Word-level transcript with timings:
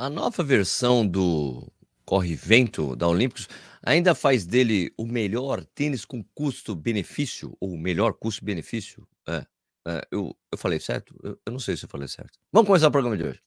A 0.00 0.08
nova 0.08 0.42
versão 0.42 1.06
do 1.06 1.70
Corre 2.06 2.34
Vento 2.34 2.96
da 2.96 3.06
Olímpicos 3.06 3.46
ainda 3.82 4.14
faz 4.14 4.46
dele 4.46 4.90
o 4.96 5.04
melhor 5.04 5.62
tênis 5.74 6.06
com 6.06 6.24
custo-benefício, 6.34 7.54
ou 7.60 7.74
o 7.74 7.78
melhor 7.78 8.14
custo-benefício. 8.14 9.06
É, 9.28 9.44
é, 9.86 10.08
eu, 10.10 10.34
eu 10.50 10.56
falei 10.56 10.80
certo? 10.80 11.14
Eu, 11.22 11.38
eu 11.44 11.52
não 11.52 11.60
sei 11.60 11.76
se 11.76 11.84
eu 11.84 11.88
falei 11.90 12.08
certo. 12.08 12.38
Vamos 12.50 12.66
começar 12.66 12.88
o 12.88 12.90
programa 12.90 13.14
de 13.14 13.24
hoje. 13.24 13.42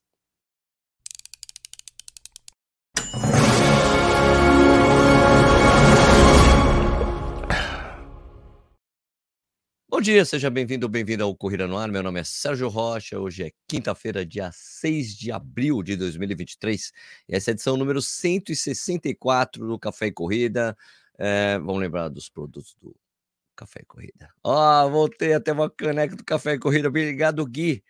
Dia, 10.04 10.26
seja 10.26 10.50
bem-vindo 10.50 10.86
ou 10.86 10.90
bem-vinda 10.90 11.24
ao 11.24 11.34
Corrida 11.34 11.66
no 11.66 11.78
Ar. 11.78 11.90
Meu 11.90 12.04
nome 12.04 12.20
é 12.20 12.26
Sérgio 12.26 12.68
Rocha. 12.68 13.18
Hoje 13.18 13.44
é 13.46 13.52
quinta-feira, 13.66 14.26
dia 14.26 14.52
6 14.52 15.16
de 15.16 15.32
abril 15.32 15.82
de 15.82 15.96
2023. 15.96 16.92
E 17.30 17.34
essa 17.34 17.50
é 17.50 17.52
a 17.52 17.54
edição 17.54 17.78
número 17.78 18.02
164 18.02 19.66
do 19.66 19.80
Café 19.80 20.08
e 20.08 20.12
Corrida. 20.12 20.76
É, 21.18 21.58
vamos 21.58 21.80
lembrar 21.80 22.10
dos 22.10 22.28
produtos 22.28 22.76
do 22.82 22.94
Café 23.56 23.80
e 23.82 23.86
Corrida. 23.86 24.30
Ó, 24.44 24.86
oh, 24.86 24.90
voltei 24.90 25.34
até 25.36 25.54
uma 25.54 25.70
caneca 25.70 26.18
do 26.18 26.26
Café 26.26 26.56
e 26.56 26.60
Corrida. 26.60 26.90
Obrigado, 26.90 27.46
Gui. 27.46 27.82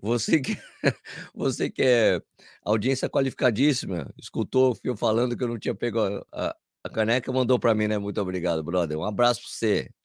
Você 0.00 0.40
que, 0.40 0.58
você 1.32 1.70
que 1.70 1.82
é 1.82 2.20
audiência 2.64 3.08
qualificadíssima, 3.08 4.12
escutou 4.18 4.74
Fio 4.74 4.96
falando 4.96 5.36
que 5.36 5.44
eu 5.44 5.48
não 5.48 5.60
tinha 5.60 5.76
pego 5.76 6.00
a, 6.00 6.26
a, 6.32 6.56
a 6.82 6.90
caneca, 6.90 7.32
mandou 7.32 7.56
para 7.56 7.72
mim, 7.72 7.86
né? 7.86 7.98
Muito 7.98 8.20
obrigado, 8.20 8.64
brother. 8.64 8.98
Um 8.98 9.04
abraço 9.04 9.42
para 9.42 9.50
você. 9.50 10.01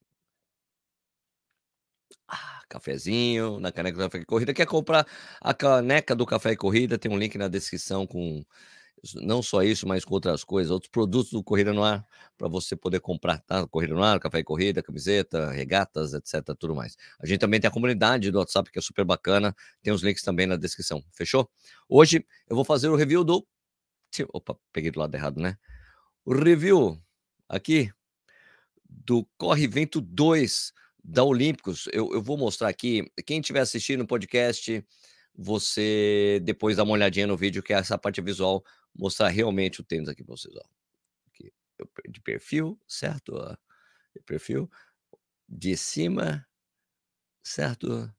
Ah, 2.27 2.61
cafezinho 2.69 3.59
na 3.59 3.71
caneca 3.71 3.97
do 3.97 4.03
Café 4.03 4.19
e 4.19 4.25
Corrida. 4.25 4.53
Quer 4.53 4.65
comprar 4.65 5.05
a 5.41 5.53
caneca 5.53 6.15
do 6.15 6.25
Café 6.25 6.51
e 6.51 6.57
Corrida? 6.57 6.97
Tem 6.97 7.11
um 7.11 7.17
link 7.17 7.37
na 7.37 7.47
descrição 7.47 8.05
com 8.05 8.43
não 9.15 9.41
só 9.43 9.61
isso, 9.63 9.87
mas 9.87 10.03
com 10.03 10.13
outras 10.13 10.43
coisas, 10.43 10.71
outros 10.71 10.89
produtos 10.89 11.31
do 11.31 11.43
Corrida 11.43 11.71
no 11.73 11.83
Ar 11.83 12.05
para 12.37 12.47
você 12.47 12.75
poder 12.75 12.99
comprar, 12.99 13.39
tá? 13.41 13.67
Corrida 13.67 13.93
no 13.93 14.03
Ar, 14.03 14.19
Café 14.19 14.39
e 14.39 14.43
Corrida, 14.43 14.81
camiseta, 14.81 15.51
regatas, 15.51 16.13
etc, 16.13 16.55
tudo 16.57 16.75
mais. 16.75 16.95
A 17.19 17.25
gente 17.25 17.39
também 17.39 17.59
tem 17.59 17.67
a 17.67 17.71
comunidade 17.71 18.31
do 18.31 18.39
WhatsApp 18.39 18.71
que 18.71 18.79
é 18.79 18.81
super 18.81 19.05
bacana, 19.05 19.55
tem 19.81 19.93
os 19.93 20.01
links 20.01 20.23
também 20.23 20.47
na 20.47 20.55
descrição, 20.55 21.03
fechou? 21.13 21.49
Hoje 21.87 22.25
eu 22.49 22.55
vou 22.55 22.65
fazer 22.65 22.89
o 22.89 22.95
review 22.95 23.23
do 23.23 23.45
Opa, 24.33 24.57
peguei 24.73 24.89
do 24.89 24.99
lado 24.99 25.13
errado, 25.13 25.39
né? 25.39 25.57
O 26.25 26.33
review 26.33 26.99
aqui 27.47 27.91
do 28.89 29.27
Corre 29.37 29.67
Vento 29.67 30.01
2 30.01 30.73
da 31.07 31.23
Olímpicos. 31.23 31.87
Eu, 31.93 32.11
eu 32.13 32.21
vou 32.21 32.37
mostrar 32.37 32.67
aqui. 32.67 33.09
Quem 33.25 33.39
estiver 33.39 33.61
assistindo 33.61 34.01
o 34.01 34.07
podcast, 34.07 34.85
você 35.33 36.41
depois 36.43 36.75
dá 36.75 36.83
uma 36.83 36.91
olhadinha 36.93 37.25
no 37.25 37.37
vídeo, 37.37 37.63
que 37.63 37.73
é 37.73 37.77
essa 37.77 37.97
parte 37.97 38.19
visual, 38.21 38.63
mostrar 38.93 39.29
realmente 39.29 39.79
o 39.79 39.83
tênis 39.83 40.09
aqui 40.09 40.23
para 40.23 40.35
vocês. 40.35 40.53
Ó. 40.53 40.63
Aqui, 41.27 41.53
de 42.09 42.19
perfil, 42.19 42.77
certo? 42.85 43.33
De 44.13 44.21
perfil. 44.25 44.69
De 45.47 45.77
cima, 45.77 46.45
certo? 47.41 48.13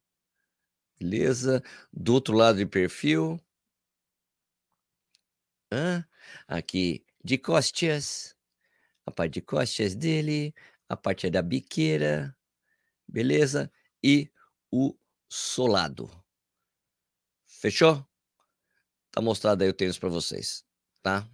Beleza. 0.98 1.62
Do 1.92 2.14
outro 2.14 2.34
lado 2.34 2.56
de 2.56 2.64
perfil. 2.64 3.38
Hã? 5.70 6.08
Aqui 6.46 7.04
de 7.22 7.36
costas. 7.36 8.34
A 9.04 9.10
parte 9.10 9.34
de 9.34 9.42
costas 9.42 9.94
dele. 9.94 10.54
A 10.88 10.96
parte 10.96 11.28
da 11.28 11.42
biqueira 11.42 12.34
beleza? 13.08 13.70
E 14.02 14.30
o 14.70 14.94
solado. 15.28 16.10
Fechou? 17.46 18.04
Tá 19.10 19.20
mostrado 19.20 19.62
aí 19.64 19.70
o 19.70 19.72
tênis 19.72 19.98
para 19.98 20.08
vocês, 20.08 20.64
tá? 21.02 21.28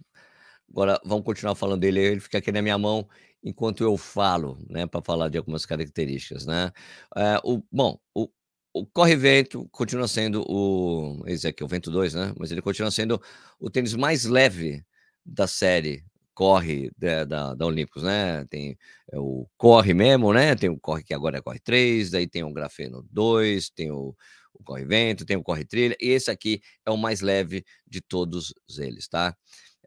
Agora 0.69 0.99
vamos 1.05 1.25
continuar 1.25 1.55
falando 1.55 1.81
dele, 1.81 1.99
ele 1.99 2.19
fica 2.19 2.39
aqui 2.39 2.51
na 2.51 2.61
minha 2.61 2.77
mão 2.77 3.07
enquanto 3.43 3.83
eu 3.83 3.95
falo, 3.95 4.57
né, 4.67 4.87
para 4.87 5.03
falar 5.03 5.29
de 5.29 5.37
algumas 5.37 5.65
características, 5.65 6.45
né? 6.47 6.71
É, 7.15 7.39
o, 7.43 7.61
bom, 7.71 7.99
o, 8.15 8.27
o 8.73 8.85
corre-vento 8.87 9.69
continua 9.71 10.07
sendo 10.07 10.43
o. 10.49 11.23
Esse 11.27 11.47
aqui 11.47 11.61
é 11.61 11.65
o 11.65 11.69
Vento 11.69 11.91
2, 11.91 12.13
né? 12.15 12.33
Mas 12.37 12.51
ele 12.51 12.61
continua 12.61 12.91
sendo 12.91 13.21
o 13.59 13.69
tênis 13.69 13.93
mais 13.93 14.25
leve 14.25 14.83
da 15.23 15.47
série 15.47 16.03
corre 16.35 16.91
da, 16.97 17.23
da, 17.25 17.55
da 17.55 17.65
Olímpicos, 17.65 18.03
né? 18.03 18.45
Tem 18.49 18.77
é, 19.11 19.17
o 19.19 19.47
corre 19.57 19.93
mesmo, 19.93 20.33
né? 20.33 20.55
Tem 20.55 20.69
o 20.69 20.79
corre 20.79 21.03
que 21.03 21.13
agora 21.13 21.37
é 21.39 21.41
corre 21.41 21.59
3, 21.59 22.11
daí 22.11 22.27
tem 22.27 22.43
o 22.43 22.53
grafeno 22.53 23.05
2, 23.11 23.69
tem 23.71 23.91
o, 23.91 24.15
o 24.53 24.63
corre 24.63 24.85
vento, 24.85 25.25
tem 25.25 25.37
o 25.37 25.43
corre 25.43 25.65
trilha, 25.65 25.95
e 26.01 26.09
esse 26.09 26.29
aqui 26.29 26.61
é 26.85 26.91
o 26.91 26.97
mais 26.97 27.21
leve 27.21 27.65
de 27.87 28.01
todos 28.01 28.53
eles, 28.77 29.07
tá? 29.07 29.35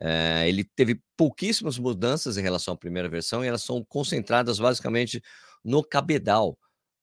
É, 0.00 0.48
ele 0.48 0.64
teve 0.64 1.00
pouquíssimas 1.16 1.78
mudanças 1.78 2.38
em 2.38 2.42
relação 2.42 2.74
à 2.74 2.76
primeira 2.76 3.08
versão 3.08 3.44
e 3.44 3.48
elas 3.48 3.62
são 3.64 3.84
concentradas 3.84 4.58
basicamente 4.58 5.20
no 5.64 5.82
cabedal, 5.82 6.56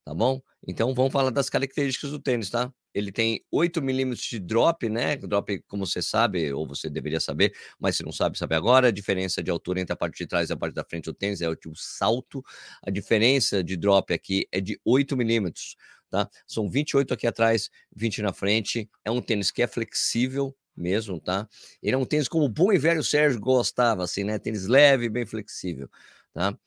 tá 0.06 0.14
bom? 0.14 0.42
Então 0.68 0.94
vamos 0.94 1.12
falar 1.12 1.30
das 1.30 1.50
características 1.50 2.12
do 2.12 2.20
tênis, 2.20 2.50
tá? 2.50 2.72
Ele 2.96 3.12
tem 3.12 3.44
8 3.52 3.82
milímetros 3.82 4.26
de 4.26 4.40
drop, 4.40 4.88
né? 4.88 5.18
Drop, 5.18 5.62
como 5.68 5.86
você 5.86 6.02
sabe, 6.02 6.54
ou 6.54 6.66
você 6.66 6.90
deveria 6.90 7.20
saber, 7.20 7.54
mas 7.78 7.98
se 7.98 8.06
não 8.06 8.12
sabe, 8.14 8.38
sabe 8.38 8.56
agora. 8.56 8.88
A 8.88 8.92
diferença 8.92 9.44
de 9.44 9.52
altura 9.52 9.82
entre 9.82 9.92
a 9.92 9.98
parte 9.98 10.18
de 10.20 10.26
trás 10.26 10.50
e 10.50 10.54
a 10.54 10.58
parte 10.58 10.74
da 10.74 10.84
frente 10.86 11.04
do 11.04 11.14
tênis 11.14 11.42
é 11.42 11.50
o 11.50 11.56
tipo 11.58 11.76
salto. 11.76 12.42
A 12.82 12.90
diferença 12.90 13.62
de 13.62 13.76
drop 13.76 14.14
aqui 14.14 14.48
é 14.50 14.62
de 14.62 14.80
8 14.86 15.18
milímetros, 15.18 15.76
tá? 16.10 16.30
São 16.48 16.70
28 16.70 17.14
aqui 17.14 17.28
atrás, 17.28 17.70
20 17.94 18.22
na 18.22 18.32
frente. 18.32 18.90
É 19.04 19.12
um 19.12 19.22
tênis 19.22 19.52
que 19.52 19.62
é 19.62 19.68
flexível, 19.68 20.56
mesmo, 20.74 21.20
tá? 21.20 21.50
Ele 21.84 21.96
é 21.96 21.98
um 21.98 22.06
tênis 22.06 22.30
como 22.30 22.46
o 22.46 22.50
bom 22.50 22.72
e 22.72 22.78
velho 22.78 23.04
Sérgio 23.04 23.40
gostava, 23.42 24.06
assim, 24.06 24.24
né? 24.24 24.40
Tênis 24.40 24.68
leve, 24.68 25.10
bem 25.10 25.26
flexível, 25.26 25.90
tá? 26.34 26.58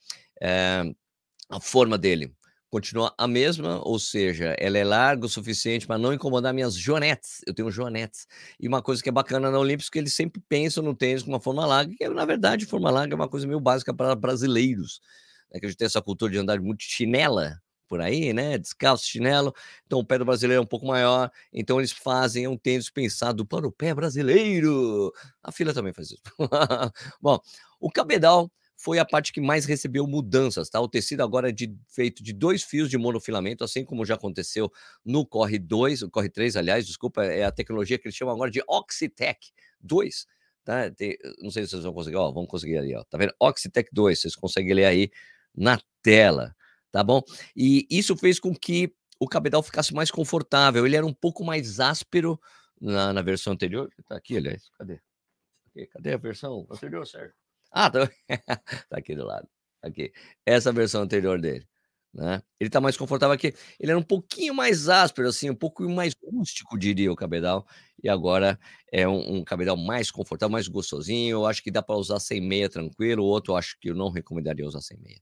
É, 0.43 0.83
a 1.49 1.60
forma 1.60 1.97
dele 1.97 2.34
continua 2.71 3.15
a 3.17 3.27
mesma, 3.27 3.81
ou 3.84 3.99
seja, 3.99 4.55
ela 4.59 4.79
é 4.79 4.84
larga 4.84 5.27
o 5.27 5.29
suficiente 5.29 5.87
para 5.87 5.99
não 5.99 6.12
incomodar 6.12 6.53
minhas 6.53 6.75
joanetes. 6.75 7.41
Eu 7.47 7.55
tenho 7.55 7.71
joanetes. 7.71 8.27
E 8.61 8.69
uma 8.69 8.83
coisa 8.83 9.03
que 9.03 9.09
é 9.09 9.12
bacana 9.12 9.51
na 9.51 9.59
Olímpicos 9.59 9.89
é 9.89 9.93
que 9.93 9.99
eles 9.99 10.15
sempre 10.15 10.43
pensam 10.49 10.83
no 10.83 10.95
tênis 10.95 11.23
com 11.23 11.31
uma 11.31 11.41
forma 11.41 11.65
larga, 11.67 11.95
que 11.97 12.09
na 12.09 12.25
verdade 12.25 12.67
forma 12.67 12.91
larga 12.91 13.15
é 13.15 13.17
uma 13.17 13.28
coisa 13.28 13.47
meio 13.47 13.61
básica 13.61 13.95
para 13.95 14.15
brasileiros. 14.15 15.01
Né? 15.53 15.61
Que 15.61 15.67
a 15.67 15.69
gente 15.69 15.78
tem 15.78 15.87
essa 15.87 16.03
cultura 16.03 16.33
de 16.33 16.39
andar 16.39 16.61
muito 16.61 16.83
chinela 16.83 17.61
por 17.89 18.01
aí, 18.03 18.33
né? 18.34 18.59
Descalço, 18.59 19.07
chinelo. 19.07 19.55
Então 19.87 19.99
o 19.99 20.05
pé 20.05 20.19
do 20.19 20.25
brasileiro 20.25 20.61
é 20.61 20.62
um 20.62 20.67
pouco 20.67 20.87
maior. 20.87 21.31
Então 21.53 21.81
eles 21.81 21.91
fazem 21.91 22.45
é 22.45 22.49
um 22.49 22.57
tênis 22.57 22.91
pensado 22.91 23.47
para 23.47 23.67
o 23.67 23.73
pé 23.73 23.95
brasileiro. 23.95 25.12
A 25.43 25.51
fila 25.51 25.73
também 25.73 25.93
faz 25.93 26.11
isso. 26.11 26.23
Bom, 27.21 27.41
o 27.81 27.91
cabedal 27.91 28.51
foi 28.78 29.00
a 29.00 29.05
parte 29.05 29.33
que 29.33 29.41
mais 29.41 29.65
recebeu 29.65 30.06
mudanças, 30.06 30.71
tá? 30.71 30.81
O 30.81 30.89
tecido 30.89 31.21
agora 31.21 31.49
é 31.49 31.53
de, 31.53 31.77
feito 31.89 32.22
de 32.22 32.33
dois 32.33 32.62
fios 32.62 32.89
de 32.89 32.97
monofilamento, 32.97 33.65
assim 33.65 33.84
como 33.84 34.06
já 34.06 34.15
aconteceu 34.15 34.72
no 35.05 35.27
Corre 35.27 35.59
2, 35.59 36.03
o 36.03 36.11
Corre 36.11 36.31
3, 36.31 36.56
aliás, 36.56 36.87
desculpa, 36.87 37.25
é 37.25 37.44
a 37.44 37.50
tecnologia 37.50 37.99
que 37.99 38.06
eles 38.06 38.15
chamam 38.15 38.33
agora 38.33 38.53
de 38.53 38.62
Oxitec 38.69 39.50
2, 39.81 40.27
tá? 40.65 40.91
Tem, 40.93 41.19
não 41.43 41.50
sei 41.50 41.65
se 41.65 41.71
vocês 41.71 41.83
vão 41.83 41.93
conseguir, 41.93 42.16
ó, 42.16 42.31
vão 42.31 42.47
conseguir 42.47 42.78
ali, 42.78 42.94
ó, 42.94 43.03
tá 43.03 43.19
vendo? 43.19 43.34
Oxitec 43.41 43.91
2, 43.93 44.21
vocês 44.21 44.37
conseguem 44.37 44.72
ler 44.72 44.84
aí 44.84 45.10
na 45.53 45.81
tela, 46.00 46.55
tá 46.93 47.03
bom? 47.03 47.21
E 47.56 47.84
isso 47.91 48.16
fez 48.16 48.39
com 48.39 48.55
que 48.55 48.95
o 49.19 49.27
cabedal 49.27 49.60
ficasse 49.60 49.93
mais 49.93 50.09
confortável, 50.09 50.87
ele 50.87 50.95
era 50.95 51.05
um 51.05 51.12
pouco 51.12 51.45
mais 51.45 51.81
áspero 51.81 52.41
na, 52.81 53.12
na 53.12 53.22
versão 53.22 53.53
anterior, 53.53 53.91
tá 54.06 54.16
aqui, 54.16 54.37
aliás, 54.37 54.71
cadê? 54.78 55.00
Cadê 55.93 56.12
a 56.12 56.16
versão 56.16 56.65
anterior, 56.71 57.05
certo? 57.05 57.34
Ah, 57.71 57.91
tá, 57.91 58.09
tá 58.89 58.99
aqui 58.99 59.15
do 59.15 59.25
lado. 59.25 59.49
Aqui. 59.83 60.12
Essa 60.47 60.73
versão 60.73 61.03
anterior 61.03 61.41
dele. 61.41 61.67
Né? 62.15 62.43
Ele 62.59 62.71
tá 62.71 62.81
mais 62.81 62.97
confortável 62.97 63.34
aqui. 63.34 63.55
Ele 63.79 63.93
era 63.93 63.99
um 63.99 64.03
pouquinho 64.03 64.55
mais 64.55 64.89
áspero, 64.89 65.29
assim, 65.29 65.51
um 65.51 65.55
pouco 65.55 65.89
mais 65.89 66.15
rústico, 66.25 66.78
diria 66.78 67.12
o 67.12 67.17
cabedal. 67.17 67.67
E 68.03 68.09
agora 68.09 68.59
é 68.93 69.07
um, 69.07 69.37
um 69.39 69.45
cabedal 69.45 69.77
mais 69.77 70.10
confortável, 70.10 70.53
mais 70.53 70.69
gostosinho. 70.69 71.37
Eu 71.39 71.47
acho 71.47 71.63
que 71.63 71.71
dá 71.71 71.83
para 71.83 71.97
usar 71.97 72.19
sem 72.21 72.41
meia 72.41 72.69
tranquilo. 72.69 73.22
O 73.25 73.27
outro 73.27 73.53
eu 73.53 73.57
acho 73.57 73.77
que 73.81 73.91
eu 73.91 73.95
não 73.95 74.10
recomendaria 74.10 74.66
usar 74.66 74.81
sem 74.81 74.98
meia. 74.98 75.21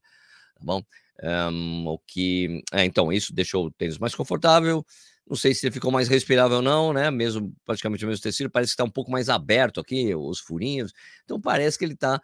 Tá 0.55 0.61
bom? 0.63 0.81
Um, 1.23 1.87
o 1.87 1.99
que. 1.99 2.63
É, 2.73 2.85
então, 2.85 3.11
isso 3.11 3.33
deixou 3.33 3.65
o 3.67 3.71
tênis 3.71 3.97
mais 3.97 4.15
confortável. 4.15 4.85
Não 5.29 5.35
sei 5.35 5.53
se 5.53 5.65
ele 5.65 5.73
ficou 5.73 5.91
mais 5.91 6.07
respirável 6.07 6.57
ou 6.57 6.61
não, 6.63 6.93
né? 6.93 7.11
Mesmo 7.11 7.53
praticamente 7.65 8.05
o 8.05 8.07
mesmo 8.07 8.23
tecido, 8.23 8.49
parece 8.49 8.71
que 8.71 8.73
está 8.75 8.83
um 8.85 8.89
pouco 8.89 9.11
mais 9.11 9.27
aberto 9.27 9.79
aqui, 9.79 10.15
os 10.15 10.39
furinhos. 10.39 10.93
Então 11.25 11.39
parece 11.39 11.77
que 11.77 11.83
ele 11.83 11.95
tá, 11.95 12.21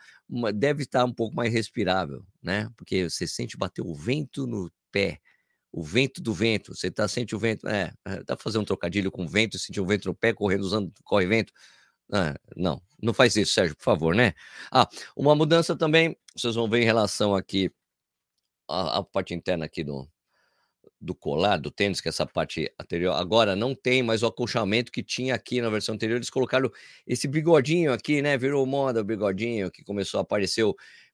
deve 0.56 0.84
estar 0.84 1.04
um 1.04 1.14
pouco 1.14 1.36
mais 1.36 1.52
respirável, 1.52 2.26
né? 2.42 2.70
Porque 2.78 3.10
você 3.10 3.28
sente 3.28 3.58
bater 3.58 3.82
o 3.82 3.94
vento 3.94 4.48
no 4.48 4.72
pé, 4.92 5.20
o 5.72 5.84
vento 5.84 6.22
do 6.22 6.34
vento. 6.34 6.74
Você 6.74 6.90
tá 6.90 7.08
sente 7.08 7.36
o 7.36 7.40
vento, 7.40 7.68
é, 7.68 7.94
é 8.06 8.24
dá 8.24 8.36
para 8.38 8.44
fazer 8.44 8.58
um 8.58 8.66
trocadilho 8.66 9.12
com 9.12 9.28
vento, 9.28 9.60
sentir 9.60 9.82
o 9.82 9.86
vento 9.86 10.08
no 10.08 10.16
pé, 10.16 10.34
correndo 10.34 10.62
usando 10.62 10.92
corre 11.04 11.26
vento. 11.28 11.52
Ah, 12.12 12.36
não, 12.56 12.82
não 13.02 13.14
faz 13.14 13.36
isso, 13.36 13.54
Sérgio, 13.54 13.76
por 13.76 13.84
favor, 13.84 14.16
né? 14.16 14.34
Ah, 14.72 14.88
uma 15.16 15.36
mudança 15.36 15.76
também, 15.76 16.18
vocês 16.36 16.56
vão 16.56 16.70
ver 16.70 16.82
em 16.82 16.86
relação 16.86 17.36
aqui 17.36 17.72
a 18.68 19.04
parte 19.04 19.34
interna 19.34 19.66
aqui 19.66 19.84
do, 19.84 20.08
do 21.00 21.14
colar 21.14 21.58
do 21.58 21.70
tênis, 21.70 22.00
que 22.00 22.08
é 22.08 22.12
essa 22.12 22.26
parte 22.26 22.72
anterior, 22.80 23.14
agora 23.14 23.56
não 23.56 23.76
tem 23.76 24.02
mais 24.02 24.24
o 24.24 24.28
acolchamento 24.28 24.92
que 24.92 25.04
tinha 25.04 25.36
aqui 25.36 25.62
na 25.62 25.70
versão 25.70 25.96
anterior. 25.96 26.16
Eles 26.16 26.30
colocaram 26.30 26.72
esse 27.06 27.28
bigodinho 27.28 27.92
aqui, 27.92 28.22
né? 28.22 28.38
Virou 28.38 28.66
moda 28.66 29.02
o 29.02 29.04
bigodinho 29.04 29.70
que 29.70 29.84
começou 29.84 30.20
a 30.20 30.24
aparecer 30.24 30.66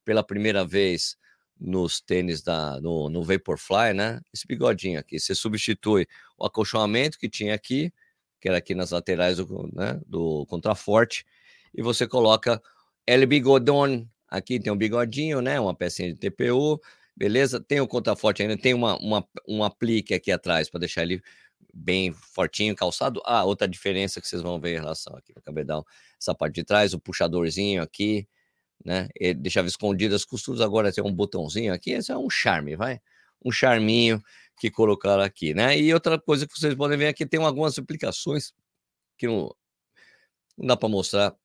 pela 0.06 0.24
primeira 0.24 0.66
vez 0.66 1.18
nos 1.60 2.00
tênis 2.00 2.42
da 2.42 2.80
no, 2.80 3.10
no 3.10 3.24
Vaporfly, 3.24 3.94
né? 3.94 4.22
Esse 4.34 4.48
bigodinho 4.48 5.00
aqui, 5.00 5.20
você 5.20 5.36
substitui 5.36 6.08
o 6.38 6.46
acolchoamento 6.46 7.18
que 7.18 7.28
tinha 7.28 7.54
aqui, 7.54 7.92
que 8.40 8.48
era 8.48 8.58
aqui 8.58 8.74
nas 8.74 8.92
laterais 8.92 9.38
do, 9.38 9.70
né, 9.74 10.00
do 10.06 10.46
contraforte, 10.46 11.26
e 11.74 11.82
você 11.82 12.08
coloca 12.08 12.62
El 13.06 13.28
Bigodon, 13.28 14.08
aqui 14.28 14.60
tem 14.60 14.72
um 14.72 14.78
bigodinho, 14.78 15.42
né? 15.42 15.60
Uma 15.60 15.76
pecinha 15.76 16.14
de 16.14 16.20
TPU, 16.20 16.80
beleza? 17.20 17.60
Tem 17.60 17.82
o 17.82 17.88
contraforte 17.88 18.42
ainda, 18.42 18.58
tem 18.58 18.74
uma, 18.74 18.98
uma, 18.98 19.28
um 19.46 19.62
aplique 19.62 20.14
aqui 20.14 20.32
atrás 20.32 20.70
para 20.70 20.80
deixar 20.80 21.04
ele 21.04 21.22
bem 21.74 22.14
fortinho, 22.14 22.74
calçado. 22.74 23.22
Ah, 23.26 23.44
outra 23.44 23.68
diferença 23.68 24.22
que 24.22 24.28
vocês 24.28 24.42
vão 24.42 24.58
ver 24.58 24.78
em 24.78 24.80
relação 24.80 25.14
aqui 25.18 25.34
no 25.36 25.42
cabedal, 25.42 25.86
essa 26.20 26.34
parte 26.34 26.56
de 26.56 26.64
trás, 26.64 26.94
o 26.94 27.00
puxadorzinho 27.00 27.82
aqui, 27.82 28.26
né? 28.86 29.10
Ele 29.16 29.34
deixava 29.34 29.68
escondido 29.68 30.16
as 30.16 30.24
costuras, 30.24 30.62
agora 30.62 30.94
tem 30.94 31.04
um 31.04 31.14
botãozinho 31.14 31.74
aqui, 31.74 31.92
esse 31.92 32.10
é 32.10 32.18
um 32.18 32.30
charme, 32.30 32.78
vai? 32.78 33.02
Um 33.44 33.52
charminho 33.52 34.24
que 34.58 34.72
colocaram 34.72 35.22
aqui, 35.22 35.54
né? 35.54 35.78
E 35.78 35.94
outra 35.94 36.18
coisa 36.18 36.48
que 36.48 36.58
vocês 36.58 36.74
podem 36.74 36.98
ver 36.98 37.08
aqui, 37.08 37.26
tem 37.26 37.44
algumas 37.44 37.78
aplicações 37.78 38.54
que 39.18 39.28
não, 39.28 39.54
não 40.58 40.68
dá 40.68 40.78
para 40.78 40.88
mostrar, 40.88 41.36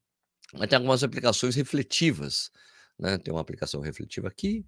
mas 0.55 0.69
tem 0.69 0.77
algumas 0.77 1.03
aplicações 1.03 1.57
refletivas, 1.57 2.51
né? 2.97 3.19
Tem 3.19 3.35
uma 3.35 3.41
aplicação 3.41 3.81
refletiva 3.81 4.29
aqui, 4.29 4.65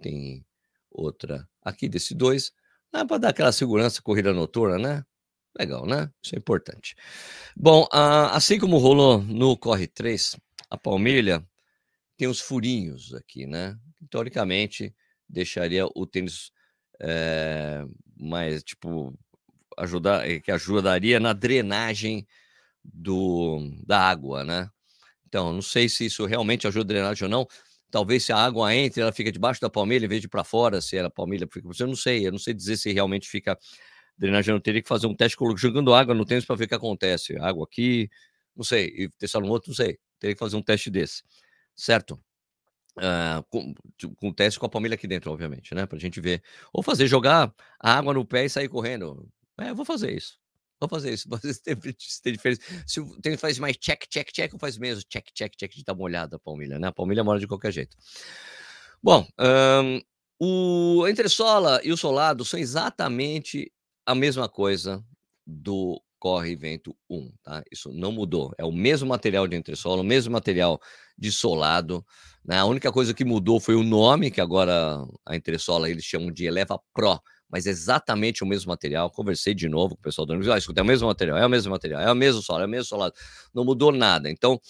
tem 0.00 0.44
outra 0.90 1.48
aqui 1.62 1.88
desse 1.88 2.14
dois, 2.14 2.52
para 2.90 3.18
dar 3.18 3.28
aquela 3.30 3.52
segurança 3.52 4.00
corrida 4.02 4.32
noturna, 4.32 4.78
né? 4.78 5.04
Legal, 5.58 5.86
né? 5.86 6.10
Isso 6.22 6.34
é 6.34 6.38
importante. 6.38 6.94
Bom, 7.56 7.86
assim 7.90 8.58
como 8.58 8.78
rolou 8.78 9.22
no 9.22 9.56
Corre 9.56 9.86
3, 9.86 10.36
a 10.70 10.76
palmilha 10.76 11.44
tem 12.16 12.28
os 12.28 12.40
furinhos 12.40 13.14
aqui, 13.14 13.46
né? 13.46 13.76
Teoricamente, 14.10 14.94
deixaria 15.28 15.86
o 15.94 16.06
tênis 16.06 16.50
é, 17.00 17.84
mais, 18.16 18.62
tipo, 18.62 19.16
ajudar, 19.78 20.28
eh, 20.28 20.40
que 20.40 20.50
ajudaria 20.52 21.18
na 21.20 21.32
drenagem 21.32 22.26
do, 22.84 23.70
da 23.86 24.00
água, 24.00 24.44
né? 24.44 24.68
Então, 25.26 25.52
não 25.52 25.62
sei 25.62 25.88
se 25.88 26.06
isso 26.06 26.26
realmente 26.26 26.66
ajuda 26.66 26.84
a 26.84 26.96
drenagem 26.96 27.24
ou 27.24 27.30
não. 27.30 27.46
Talvez 27.94 28.24
se 28.24 28.32
a 28.32 28.36
água 28.36 28.74
entre, 28.74 29.00
ela 29.00 29.12
fica 29.12 29.30
debaixo 29.30 29.60
da 29.60 29.70
palmilha 29.70 30.04
em 30.06 30.08
vez 30.08 30.20
de 30.20 30.26
para 30.26 30.42
fora, 30.42 30.80
se 30.80 30.98
a 30.98 31.08
palmilha 31.08 31.46
fica. 31.48 31.68
Eu 31.78 31.86
não 31.86 31.94
sei, 31.94 32.26
eu 32.26 32.32
não 32.32 32.40
sei 32.40 32.52
dizer 32.52 32.76
se 32.76 32.92
realmente 32.92 33.28
fica 33.28 33.56
drenagem. 34.18 34.52
Eu 34.52 34.60
teria 34.60 34.82
que 34.82 34.88
fazer 34.88 35.06
um 35.06 35.14
teste 35.14 35.38
jogando 35.56 35.94
água 35.94 36.12
no 36.12 36.24
tênis 36.24 36.44
para 36.44 36.56
ver 36.56 36.64
o 36.64 36.68
que 36.68 36.74
acontece. 36.74 37.36
Água 37.36 37.64
aqui, 37.64 38.10
não 38.56 38.64
sei, 38.64 38.86
e 38.86 39.08
testar 39.10 39.38
no 39.38 39.46
outro, 39.46 39.70
não 39.70 39.76
sei. 39.76 39.96
Teria 40.18 40.34
que 40.34 40.40
fazer 40.40 40.56
um 40.56 40.62
teste 40.62 40.90
desse, 40.90 41.22
certo? 41.76 42.20
Uh, 42.98 43.44
com, 43.48 43.72
com 44.16 44.32
teste 44.32 44.58
com 44.58 44.66
a 44.66 44.68
palmilha 44.68 44.94
aqui 44.96 45.06
dentro, 45.06 45.30
obviamente, 45.30 45.72
né? 45.72 45.86
Pra 45.86 45.96
gente 45.96 46.20
ver. 46.20 46.42
Ou 46.72 46.82
fazer 46.82 47.06
jogar 47.06 47.54
a 47.78 47.96
água 47.96 48.12
no 48.12 48.26
pé 48.26 48.44
e 48.44 48.48
sair 48.48 48.68
correndo. 48.68 49.28
É, 49.56 49.70
eu 49.70 49.74
vou 49.76 49.84
fazer 49.84 50.12
isso. 50.12 50.36
Vou 50.86 50.98
fazer 50.98 51.12
isso. 51.12 51.28
Se 51.42 51.62
tem, 51.62 51.76
se 51.98 52.22
tem 52.22 52.32
diferença. 52.32 52.60
Se 52.86 53.00
o 53.00 53.20
tênis 53.20 53.40
faz 53.40 53.58
mais 53.58 53.76
check, 53.76 54.06
check, 54.08 54.30
check, 54.32 54.52
ou 54.52 54.58
faz 54.58 54.76
mesmo 54.76 55.02
check, 55.08 55.26
check, 55.34 55.54
check 55.56 55.74
de 55.74 55.84
dar 55.84 55.94
molhada 55.94 56.36
a 56.36 56.38
palmilha, 56.38 56.78
né? 56.78 56.88
A 56.88 56.92
palmilha 56.92 57.24
mora 57.24 57.40
de 57.40 57.46
qualquer 57.46 57.72
jeito. 57.72 57.96
Bom, 59.02 59.26
um, 59.38 60.00
o 60.38 61.08
entressola 61.08 61.80
e 61.82 61.92
o 61.92 61.96
solado 61.96 62.44
são 62.44 62.58
exatamente 62.58 63.72
a 64.06 64.14
mesma 64.14 64.48
coisa 64.48 65.04
do 65.46 66.00
Corre 66.18 66.56
Vento 66.56 66.96
1, 67.10 67.32
tá? 67.42 67.62
Isso 67.70 67.92
não 67.92 68.10
mudou. 68.10 68.52
É 68.58 68.64
o 68.64 68.72
mesmo 68.72 69.08
material 69.08 69.46
de 69.46 69.56
entressola, 69.56 70.00
o 70.00 70.04
mesmo 70.04 70.32
material 70.32 70.80
de 71.18 71.30
solado. 71.30 72.04
Né? 72.44 72.58
A 72.58 72.64
única 72.64 72.90
coisa 72.90 73.12
que 73.12 73.24
mudou 73.24 73.60
foi 73.60 73.74
o 73.74 73.82
nome, 73.82 74.30
que 74.30 74.40
agora 74.40 75.04
a 75.26 75.36
entressola 75.36 75.90
eles 75.90 76.04
chamam 76.04 76.32
de 76.32 76.46
Eleva 76.46 76.80
Pro 76.94 77.20
mas 77.48 77.66
é 77.66 77.70
exatamente 77.70 78.42
o 78.42 78.46
mesmo 78.46 78.68
material. 78.68 79.10
Conversei 79.10 79.54
de 79.54 79.68
novo 79.68 79.94
com 79.94 80.00
o 80.00 80.04
pessoal 80.04 80.26
do 80.26 80.30
ônibus. 80.32 80.48
Ah, 80.48 80.58
escuta, 80.58 80.80
é 80.80 80.82
o 80.82 80.86
mesmo 80.86 81.06
material, 81.06 81.38
é 81.38 81.46
o 81.46 81.50
mesmo 81.50 81.70
material, 81.70 82.00
é 82.00 82.10
o 82.10 82.14
mesmo 82.14 82.42
solo, 82.42 82.62
é 82.62 82.66
o 82.66 82.68
mesmo 82.68 82.86
solado. 82.86 83.14
Não 83.52 83.64
mudou 83.64 83.92
nada. 83.92 84.30
Então, 84.30 84.60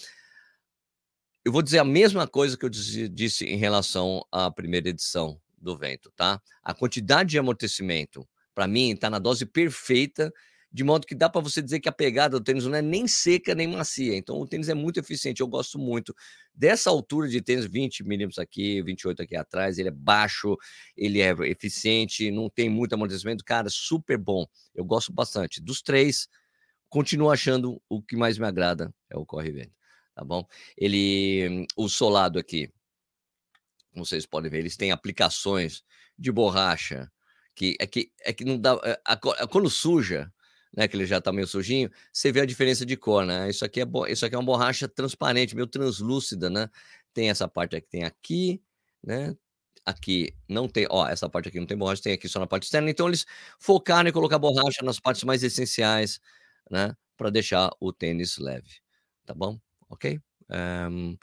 eu 1.43 1.51
vou 1.51 1.61
dizer 1.61 1.79
a 1.79 1.85
mesma 1.85 2.27
coisa 2.27 2.57
que 2.57 2.65
eu 2.65 2.69
disse 2.69 3.45
em 3.45 3.57
relação 3.57 4.25
à 4.31 4.49
primeira 4.49 4.89
edição 4.89 5.39
do 5.57 5.77
vento, 5.77 6.11
tá? 6.15 6.41
A 6.63 6.73
quantidade 6.73 7.31
de 7.31 7.39
amortecimento, 7.39 8.27
para 8.53 8.67
mim, 8.67 8.91
está 8.91 9.09
na 9.09 9.19
dose 9.19 9.45
perfeita 9.45 10.33
de 10.75 10.83
modo 10.83 11.07
que 11.07 11.15
dá 11.15 11.29
para 11.29 11.39
você 11.39 11.61
dizer 11.61 11.79
que 11.79 11.87
a 11.87 11.91
pegada 11.91 12.37
do 12.37 12.43
tênis 12.43 12.65
não 12.65 12.75
é 12.75 12.81
nem 12.81 13.07
seca 13.07 13.55
nem 13.55 13.65
macia. 13.65 14.13
Então 14.13 14.35
o 14.41 14.45
tênis 14.45 14.67
é 14.67 14.73
muito 14.73 14.99
eficiente. 14.99 15.39
Eu 15.39 15.47
gosto 15.47 15.79
muito 15.79 16.13
dessa 16.53 16.89
altura 16.89 17.29
de 17.29 17.41
tênis, 17.41 17.65
20 17.65 18.03
milímetros 18.03 18.37
aqui, 18.37 18.81
28 18.81 19.21
aqui 19.23 19.37
atrás. 19.37 19.77
Ele 19.77 19.87
é 19.87 19.91
baixo, 19.91 20.57
ele 20.97 21.21
é 21.21 21.33
eficiente, 21.49 22.29
não 22.29 22.49
tem 22.49 22.67
muito 22.67 22.91
amortecimento. 22.91 23.41
Cara, 23.45 23.69
super 23.69 24.17
bom. 24.17 24.45
Eu 24.73 24.83
gosto 24.83 25.13
bastante. 25.13 25.61
Dos 25.61 25.81
três, 25.81 26.27
continuo 26.89 27.31
achando 27.31 27.81
o 27.87 28.01
que 28.01 28.17
mais 28.17 28.37
me 28.37 28.45
agrada 28.45 28.93
é 29.09 29.17
o 29.17 29.25
Corre 29.25 29.53
Vento. 29.53 29.73
Tá 30.13 30.25
bom? 30.25 30.45
Ele, 30.77 31.65
o 31.77 31.87
solado 31.87 32.37
aqui, 32.37 32.69
como 33.93 34.05
vocês 34.05 34.25
podem 34.25 34.51
ver, 34.51 34.57
eles 34.59 34.75
têm 34.75 34.91
aplicações 34.91 35.85
de 36.19 36.33
borracha 36.33 37.09
que 37.55 37.77
é 37.79 37.87
que 37.87 38.11
é 38.25 38.33
que 38.33 38.43
não 38.43 38.59
dá. 38.59 38.77
É, 38.83 38.99
quando 39.47 39.69
suja, 39.69 40.29
né, 40.75 40.87
que 40.87 40.95
ele 40.97 41.05
já 41.05 41.19
está 41.19 41.31
meio 41.31 41.47
sujinho, 41.47 41.89
você 42.11 42.31
vê 42.31 42.41
a 42.41 42.45
diferença 42.45 42.85
de 42.85 42.97
cor, 42.97 43.25
né? 43.25 43.49
Isso 43.49 43.63
aqui 43.63 43.81
é 43.81 43.85
isso 44.09 44.25
aqui 44.25 44.35
é 44.35 44.37
uma 44.37 44.45
borracha 44.45 44.87
transparente, 44.87 45.55
meio 45.55 45.67
translúcida, 45.67 46.49
né? 46.49 46.69
Tem 47.13 47.29
essa 47.29 47.47
parte 47.47 47.79
que 47.79 47.87
tem 47.87 48.03
aqui, 48.03 48.61
né? 49.03 49.35
Aqui 49.85 50.33
não 50.49 50.67
tem, 50.67 50.87
ó, 50.89 51.07
essa 51.07 51.29
parte 51.29 51.49
aqui 51.49 51.59
não 51.59 51.67
tem 51.67 51.77
borracha, 51.77 52.01
tem 52.01 52.13
aqui 52.13 52.27
só 52.27 52.39
na 52.39 52.47
parte 52.47 52.63
externa. 52.63 52.89
Então 52.89 53.07
eles 53.07 53.25
focaram 53.59 54.09
em 54.09 54.11
colocar 54.11 54.39
borracha 54.39 54.83
nas 54.83 54.99
partes 54.99 55.23
mais 55.23 55.43
essenciais, 55.43 56.19
né, 56.69 56.95
para 57.17 57.29
deixar 57.29 57.71
o 57.79 57.93
tênis 57.93 58.37
leve, 58.37 58.81
tá 59.25 59.33
bom? 59.33 59.59
OK? 59.89 60.19
Um, 60.49 61.17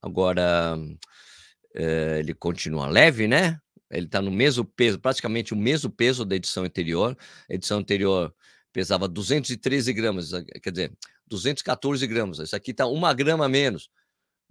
agora 0.00 0.76
uh, 0.76 2.14
ele 2.18 2.34
continua 2.34 2.88
leve, 2.88 3.26
né? 3.28 3.60
Ele 3.90 4.06
está 4.06 4.22
no 4.22 4.30
mesmo 4.30 4.64
peso, 4.64 4.98
praticamente 4.98 5.52
o 5.52 5.56
mesmo 5.56 5.90
peso 5.90 6.24
da 6.24 6.36
edição 6.36 6.64
anterior. 6.64 7.16
A 7.50 7.54
edição 7.54 7.78
anterior 7.78 8.34
pesava 8.74 9.06
213 9.06 9.92
gramas, 9.92 10.30
quer 10.60 10.70
dizer, 10.72 10.92
214 11.28 12.04
gramas. 12.08 12.40
Isso 12.40 12.56
aqui 12.56 12.72
está 12.72 12.86
uma 12.86 13.14
grama 13.14 13.48
menos, 13.48 13.88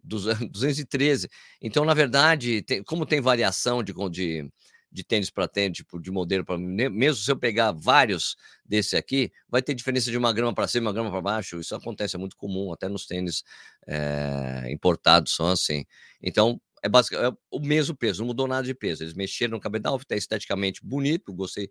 213. 0.01 1.29
Então, 1.61 1.83
na 1.83 1.93
verdade, 1.93 2.61
tem, 2.61 2.81
como 2.81 3.05
tem 3.05 3.19
variação 3.19 3.83
de, 3.83 3.93
de, 4.09 4.49
de 4.89 5.03
tênis 5.03 5.29
para 5.29 5.47
tênis, 5.47 5.77
tipo, 5.77 5.99
de 5.99 6.09
modelo 6.09 6.45
para 6.45 6.57
mesmo 6.57 7.21
se 7.21 7.29
eu 7.29 7.37
pegar 7.37 7.73
vários 7.73 8.37
desse 8.65 8.95
aqui, 8.95 9.29
vai 9.49 9.61
ter 9.61 9.73
diferença 9.73 10.09
de 10.09 10.17
uma 10.17 10.31
grama 10.31 10.53
para 10.53 10.67
cima, 10.67 10.87
uma 10.89 10.93
grama 10.93 11.11
para 11.11 11.21
baixo. 11.21 11.59
Isso 11.59 11.75
acontece, 11.75 12.15
é 12.15 12.19
muito 12.19 12.37
comum, 12.37 12.71
até 12.71 12.87
nos 12.87 13.05
tênis 13.05 13.43
é, 13.85 14.71
importados 14.71 15.35
são 15.35 15.47
assim. 15.47 15.85
Então, 16.21 16.61
é 16.81 16.87
basicamente 16.87 17.33
é 17.33 17.37
o 17.51 17.59
mesmo 17.59 17.95
peso, 17.95 18.21
não 18.21 18.27
mudou 18.27 18.47
nada 18.47 18.63
de 18.63 18.73
peso. 18.73 19.03
Eles 19.03 19.13
mexeram 19.13 19.51
no 19.51 19.59
cabedal, 19.59 19.97
está 19.97 20.15
esteticamente 20.15 20.81
bonito, 20.81 21.33
gostei 21.33 21.69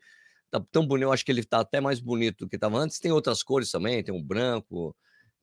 tá 0.52 0.66
tão 0.71 0.87
bonito, 0.87 1.04
eu 1.04 1.12
acho 1.12 1.25
que 1.25 1.32
ele 1.32 1.42
tá 1.44 1.61
até 1.61 1.80
mais 1.80 1.99
bonito 1.99 2.44
do 2.44 2.49
que 2.49 2.56
estava 2.56 2.78
antes. 2.78 3.00
Tem 3.00 3.11
outras 3.11 3.42
cores 3.42 3.71
também, 3.71 4.02
tem 4.04 4.14
um 4.14 4.23
branco, 4.23 4.94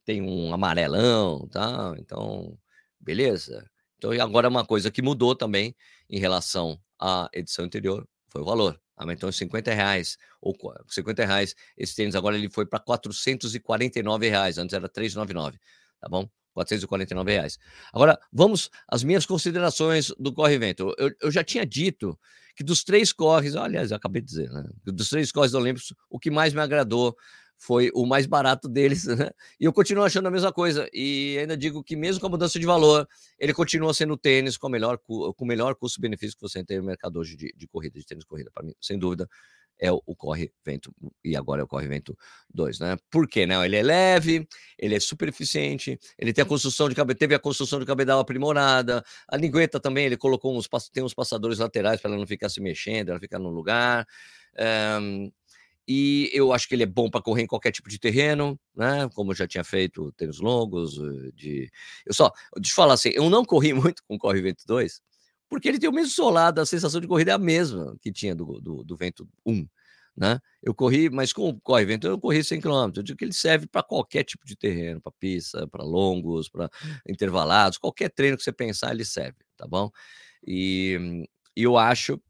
tem 0.05 0.21
um 0.21 0.53
amarelão, 0.53 1.47
tá? 1.49 1.95
Então, 1.97 2.57
beleza. 2.99 3.65
Então, 3.97 4.11
agora 4.11 4.47
uma 4.47 4.65
coisa 4.65 4.91
que 4.91 5.01
mudou 5.01 5.35
também 5.35 5.75
em 6.09 6.19
relação 6.19 6.79
à 6.99 7.27
edição 7.33 7.65
anterior 7.65 8.07
foi 8.29 8.41
o 8.41 8.45
valor. 8.45 8.79
Aumentou 8.95 9.29
em 9.29 9.33
50 9.33 9.73
reais, 9.73 10.17
ou 10.41 10.55
50 10.87 11.25
reais. 11.25 11.55
Esse 11.77 11.95
tênis 11.95 12.15
agora 12.15 12.37
ele 12.37 12.49
foi 12.49 12.65
para 12.65 12.79
449 12.79 14.29
reais, 14.29 14.57
antes 14.57 14.73
era 14.73 14.87
399, 14.89 15.57
tá 15.99 16.07
bom? 16.09 16.29
449 16.53 17.31
reais. 17.31 17.57
Agora, 17.93 18.19
vamos 18.31 18.69
às 18.87 19.03
minhas 19.03 19.25
considerações 19.25 20.09
do 20.19 20.33
Corre 20.33 20.57
Vento. 20.57 20.93
Eu, 20.97 21.11
eu 21.21 21.31
já 21.31 21.43
tinha 21.43 21.65
dito 21.65 22.19
que 22.59 22.63
dos 22.65 22.83
três 22.83 23.13
corres, 23.13 23.55
aliás, 23.55 23.89
eu 23.89 23.95
acabei 23.95 24.21
de 24.21 24.27
dizer, 24.27 24.51
né? 24.51 24.65
Dos 24.83 25.07
três 25.07 25.31
corres 25.31 25.53
olímpicos, 25.53 25.93
o 26.09 26.19
que 26.19 26.29
mais 26.29 26.53
me 26.53 26.59
agradou 26.59 27.15
foi 27.57 27.89
o 27.95 28.05
mais 28.05 28.25
barato 28.25 28.67
deles, 28.67 29.05
né? 29.15 29.31
E 29.57 29.63
eu 29.63 29.71
continuo 29.71 30.03
achando 30.03 30.27
a 30.27 30.31
mesma 30.31 30.51
coisa. 30.51 30.89
E 30.91 31.37
ainda 31.39 31.55
digo 31.55 31.81
que, 31.81 31.95
mesmo 31.95 32.19
com 32.19 32.27
a 32.27 32.31
mudança 32.31 32.59
de 32.59 32.65
valor, 32.65 33.07
ele 33.39 33.53
continua 33.53 33.93
sendo 33.93 34.17
tênis 34.17 34.57
com 34.57 34.67
o 34.67 34.69
melhor, 34.69 34.97
com 34.97 35.33
o 35.37 35.45
melhor 35.45 35.73
custo-benefício 35.73 36.35
que 36.35 36.41
você 36.41 36.61
tem 36.61 36.79
no 36.79 36.83
mercado 36.83 37.17
hoje 37.17 37.37
de, 37.37 37.53
de 37.55 37.65
corrida, 37.65 37.97
de 37.97 38.05
tênis 38.05 38.25
corrida, 38.25 38.51
para 38.53 38.65
mim, 38.65 38.75
sem 38.81 38.99
dúvida 38.99 39.25
é 39.79 39.91
o, 39.91 40.01
Corre 40.15 40.51
Vento, 40.65 40.93
e 41.23 41.35
agora 41.35 41.61
é 41.61 41.63
o 41.63 41.67
Corre 41.67 41.87
Vento 41.87 42.17
2, 42.53 42.79
né? 42.79 42.97
Por 43.09 43.27
quê? 43.27 43.45
Né? 43.45 43.55
Ele 43.65 43.77
é 43.77 43.83
leve, 43.83 44.47
ele 44.77 44.95
é 44.95 44.99
super 44.99 45.29
eficiente, 45.29 45.97
ele 46.17 46.33
tem 46.33 46.43
a 46.43 46.45
construção 46.45 46.89
de 46.89 46.95
cabedal, 46.95 47.17
teve 47.17 47.35
a 47.35 47.39
construção 47.39 47.79
de 47.79 47.85
cabedal 47.85 48.19
aprimorada, 48.19 49.03
a 49.27 49.37
lingueta 49.37 49.79
também, 49.79 50.05
ele 50.05 50.17
colocou 50.17 50.57
uns, 50.57 50.67
tem 50.91 51.03
uns 51.03 51.13
passadores 51.13 51.59
laterais 51.59 52.01
para 52.01 52.11
ela 52.11 52.19
não 52.19 52.27
ficar 52.27 52.49
se 52.49 52.59
mexendo, 52.59 53.09
ela 53.09 53.19
ficar 53.19 53.39
no 53.39 53.49
lugar. 53.49 54.05
Um, 55.01 55.31
e 55.91 56.29
eu 56.33 56.53
acho 56.53 56.67
que 56.67 56.75
ele 56.75 56.83
é 56.83 56.85
bom 56.85 57.09
para 57.09 57.19
correr 57.19 57.41
em 57.41 57.47
qualquer 57.47 57.71
tipo 57.71 57.89
de 57.89 57.97
terreno, 57.97 58.59
né? 58.75 59.09
Como 59.15 59.31
eu 59.31 59.35
já 59.35 59.47
tinha 59.47 59.63
feito 59.63 60.11
tênis 60.11 60.39
longos, 60.39 60.99
eh, 60.99 61.31
de 61.33 61.71
eu 62.05 62.13
só, 62.13 62.31
deixa 62.57 62.73
eu 62.73 62.75
falar 62.75 62.93
assim, 62.93 63.09
eu 63.15 63.27
não 63.27 63.43
corri 63.43 63.73
muito 63.97 64.03
com 64.07 64.13
o 64.13 64.19
Corre 64.19 64.39
Vento 64.39 64.63
2, 64.67 65.01
porque 65.49 65.67
ele 65.67 65.79
tem 65.79 65.89
o 65.89 65.93
mesmo 65.93 66.11
solado, 66.11 66.61
a 66.61 66.65
sensação 66.65 67.01
de 67.01 67.07
corrida 67.07 67.31
é 67.31 67.33
a 67.33 67.39
mesma 67.39 67.97
que 68.01 68.11
tinha 68.11 68.35
do, 68.35 68.61
do, 68.61 68.83
do 68.83 68.95
Vento 68.95 69.27
1, 69.45 69.67
né? 70.15 70.39
Eu 70.61 70.75
corri, 70.75 71.09
mas 71.09 71.33
com 71.33 71.49
o 71.49 71.59
Corre 71.61 71.85
Vento 71.85 72.05
eu 72.07 72.19
corri 72.19 72.43
100 72.43 72.61
km, 72.61 72.91
eu 72.97 73.03
digo 73.03 73.17
que 73.17 73.25
ele 73.25 73.33
serve 73.33 73.67
para 73.67 73.81
qualquer 73.81 74.23
tipo 74.23 74.45
de 74.45 74.55
terreno, 74.55 75.01
para 75.01 75.11
pista, 75.13 75.67
para 75.67 75.83
longos, 75.83 76.49
para 76.49 76.69
intervalados, 77.07 77.77
qualquer 77.77 78.09
treino 78.09 78.37
que 78.37 78.43
você 78.43 78.51
pensar, 78.51 78.93
ele 78.93 79.05
serve, 79.05 79.37
tá 79.57 79.65
bom? 79.67 79.89
E, 80.45 81.25
e 81.55 81.63
eu 81.63 81.77
acho, 81.77 82.21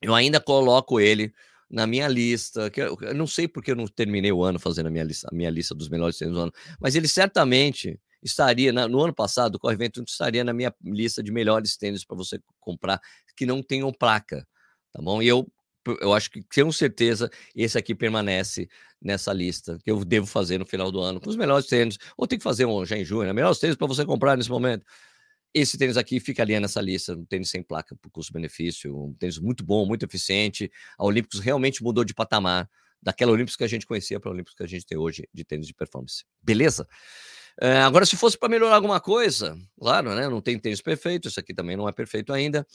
eu 0.00 0.14
ainda 0.14 0.40
coloco 0.40 1.00
ele 1.00 1.32
na 1.70 1.86
minha 1.86 2.08
lista, 2.08 2.68
que 2.70 2.80
eu, 2.80 2.96
eu, 3.00 3.14
não 3.14 3.26
sei 3.26 3.46
porque 3.46 3.70
eu 3.70 3.76
não 3.76 3.86
terminei 3.86 4.32
o 4.32 4.42
ano 4.42 4.58
fazendo 4.58 4.86
a 4.86 4.90
minha 4.90 5.04
lista, 5.04 5.28
a 5.30 5.34
minha 5.34 5.50
lista 5.50 5.74
dos 5.74 5.88
melhores 5.88 6.18
tênis 6.18 6.34
do 6.34 6.40
ano, 6.40 6.52
mas 6.80 6.94
ele 6.94 7.08
certamente 7.08 7.98
estaria, 8.22 8.72
na, 8.72 8.86
no 8.86 9.00
ano 9.00 9.14
passado, 9.14 9.56
o 9.56 9.58
Corre 9.58 9.76
estaria 10.06 10.44
na 10.44 10.52
minha 10.52 10.74
lista 10.82 11.22
de 11.22 11.32
melhores 11.32 11.76
tênis 11.76 12.04
para 12.04 12.16
você 12.16 12.38
comprar 12.58 13.00
que 13.36 13.46
não 13.46 13.62
tenham 13.62 13.92
placa, 13.92 14.46
tá 14.92 15.02
bom? 15.02 15.22
E 15.22 15.28
eu, 15.28 15.50
eu 16.00 16.12
acho 16.12 16.30
que, 16.30 16.42
com 16.42 16.70
certeza, 16.70 17.30
esse 17.54 17.78
aqui 17.78 17.94
permanece 17.94 18.68
nessa 19.00 19.32
lista 19.32 19.78
que 19.82 19.90
eu 19.90 20.04
devo 20.04 20.26
fazer 20.26 20.58
no 20.58 20.66
final 20.66 20.92
do 20.92 21.00
ano, 21.00 21.20
com 21.20 21.30
os 21.30 21.36
melhores 21.36 21.66
tênis, 21.66 21.98
ou 22.16 22.26
tem 22.26 22.38
que 22.38 22.44
fazer 22.44 22.66
um 22.66 22.84
já 22.84 22.96
em 22.96 23.04
junho, 23.04 23.26
né? 23.26 23.32
melhores 23.32 23.58
tênis 23.58 23.76
para 23.76 23.86
você 23.86 24.04
comprar 24.04 24.36
nesse 24.36 24.50
momento. 24.50 24.84
Esse 25.52 25.76
tênis 25.76 25.96
aqui 25.96 26.20
ficaria 26.20 26.60
nessa 26.60 26.80
lista, 26.80 27.14
um 27.14 27.24
tênis 27.24 27.50
sem 27.50 27.62
placa 27.62 27.96
por 27.96 28.10
custo-benefício, 28.10 28.96
um 28.96 29.14
tênis 29.14 29.38
muito 29.38 29.64
bom, 29.64 29.84
muito 29.84 30.04
eficiente. 30.04 30.70
A 30.96 31.04
Olímpicos 31.04 31.40
realmente 31.40 31.82
mudou 31.82 32.04
de 32.04 32.14
patamar 32.14 32.70
daquela 33.02 33.32
Olímpicos 33.32 33.56
que 33.56 33.64
a 33.64 33.68
gente 33.68 33.84
conhecia 33.84 34.20
para 34.20 34.30
a 34.30 34.32
Olímpicos 34.32 34.54
que 34.56 34.62
a 34.62 34.66
gente 34.66 34.86
tem 34.86 34.96
hoje 34.96 35.28
de 35.34 35.44
tênis 35.44 35.66
de 35.66 35.74
performance. 35.74 36.24
Beleza? 36.40 36.86
É, 37.62 37.76
agora, 37.82 38.06
se 38.06 38.16
fosse 38.16 38.38
para 38.38 38.48
melhorar 38.48 38.76
alguma 38.76 38.98
coisa, 38.98 39.54
claro, 39.78 40.14
né? 40.14 40.28
Não 40.30 40.40
tem 40.40 40.58
tênis 40.58 40.80
perfeito, 40.80 41.28
isso 41.28 41.38
aqui 41.38 41.52
também 41.52 41.76
não 41.76 41.86
é 41.86 41.92
perfeito 41.92 42.32
ainda. 42.32 42.66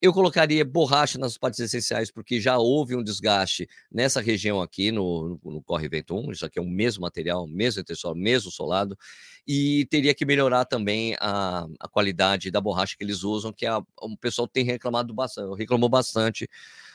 Eu 0.00 0.12
colocaria 0.12 0.64
borracha 0.64 1.16
nas 1.16 1.38
partes 1.38 1.60
essenciais, 1.60 2.10
porque 2.10 2.40
já 2.40 2.58
houve 2.58 2.96
um 2.96 3.04
desgaste 3.04 3.68
nessa 3.90 4.20
região 4.20 4.60
aqui 4.60 4.90
no, 4.90 5.38
no, 5.44 5.52
no 5.52 5.62
Corre 5.62 5.88
Vento 5.88 6.16
1. 6.16 6.32
Isso 6.32 6.44
aqui 6.44 6.58
é 6.58 6.62
o 6.62 6.68
mesmo 6.68 7.02
material, 7.02 7.46
mesmo 7.46 7.80
entresol, 7.80 8.16
mesmo 8.16 8.50
solado. 8.50 8.98
E 9.46 9.86
teria 9.88 10.12
que 10.12 10.24
melhorar 10.24 10.64
também 10.64 11.14
a, 11.20 11.64
a 11.78 11.88
qualidade 11.88 12.50
da 12.50 12.60
borracha 12.60 12.96
que 12.98 13.04
eles 13.04 13.22
usam, 13.22 13.52
que 13.52 13.64
a, 13.64 13.78
o 13.78 14.16
pessoal 14.16 14.48
tem 14.48 14.64
reclamado 14.64 15.14
bastante, 15.14 15.56
reclamou 15.56 15.88
bastante 15.88 16.48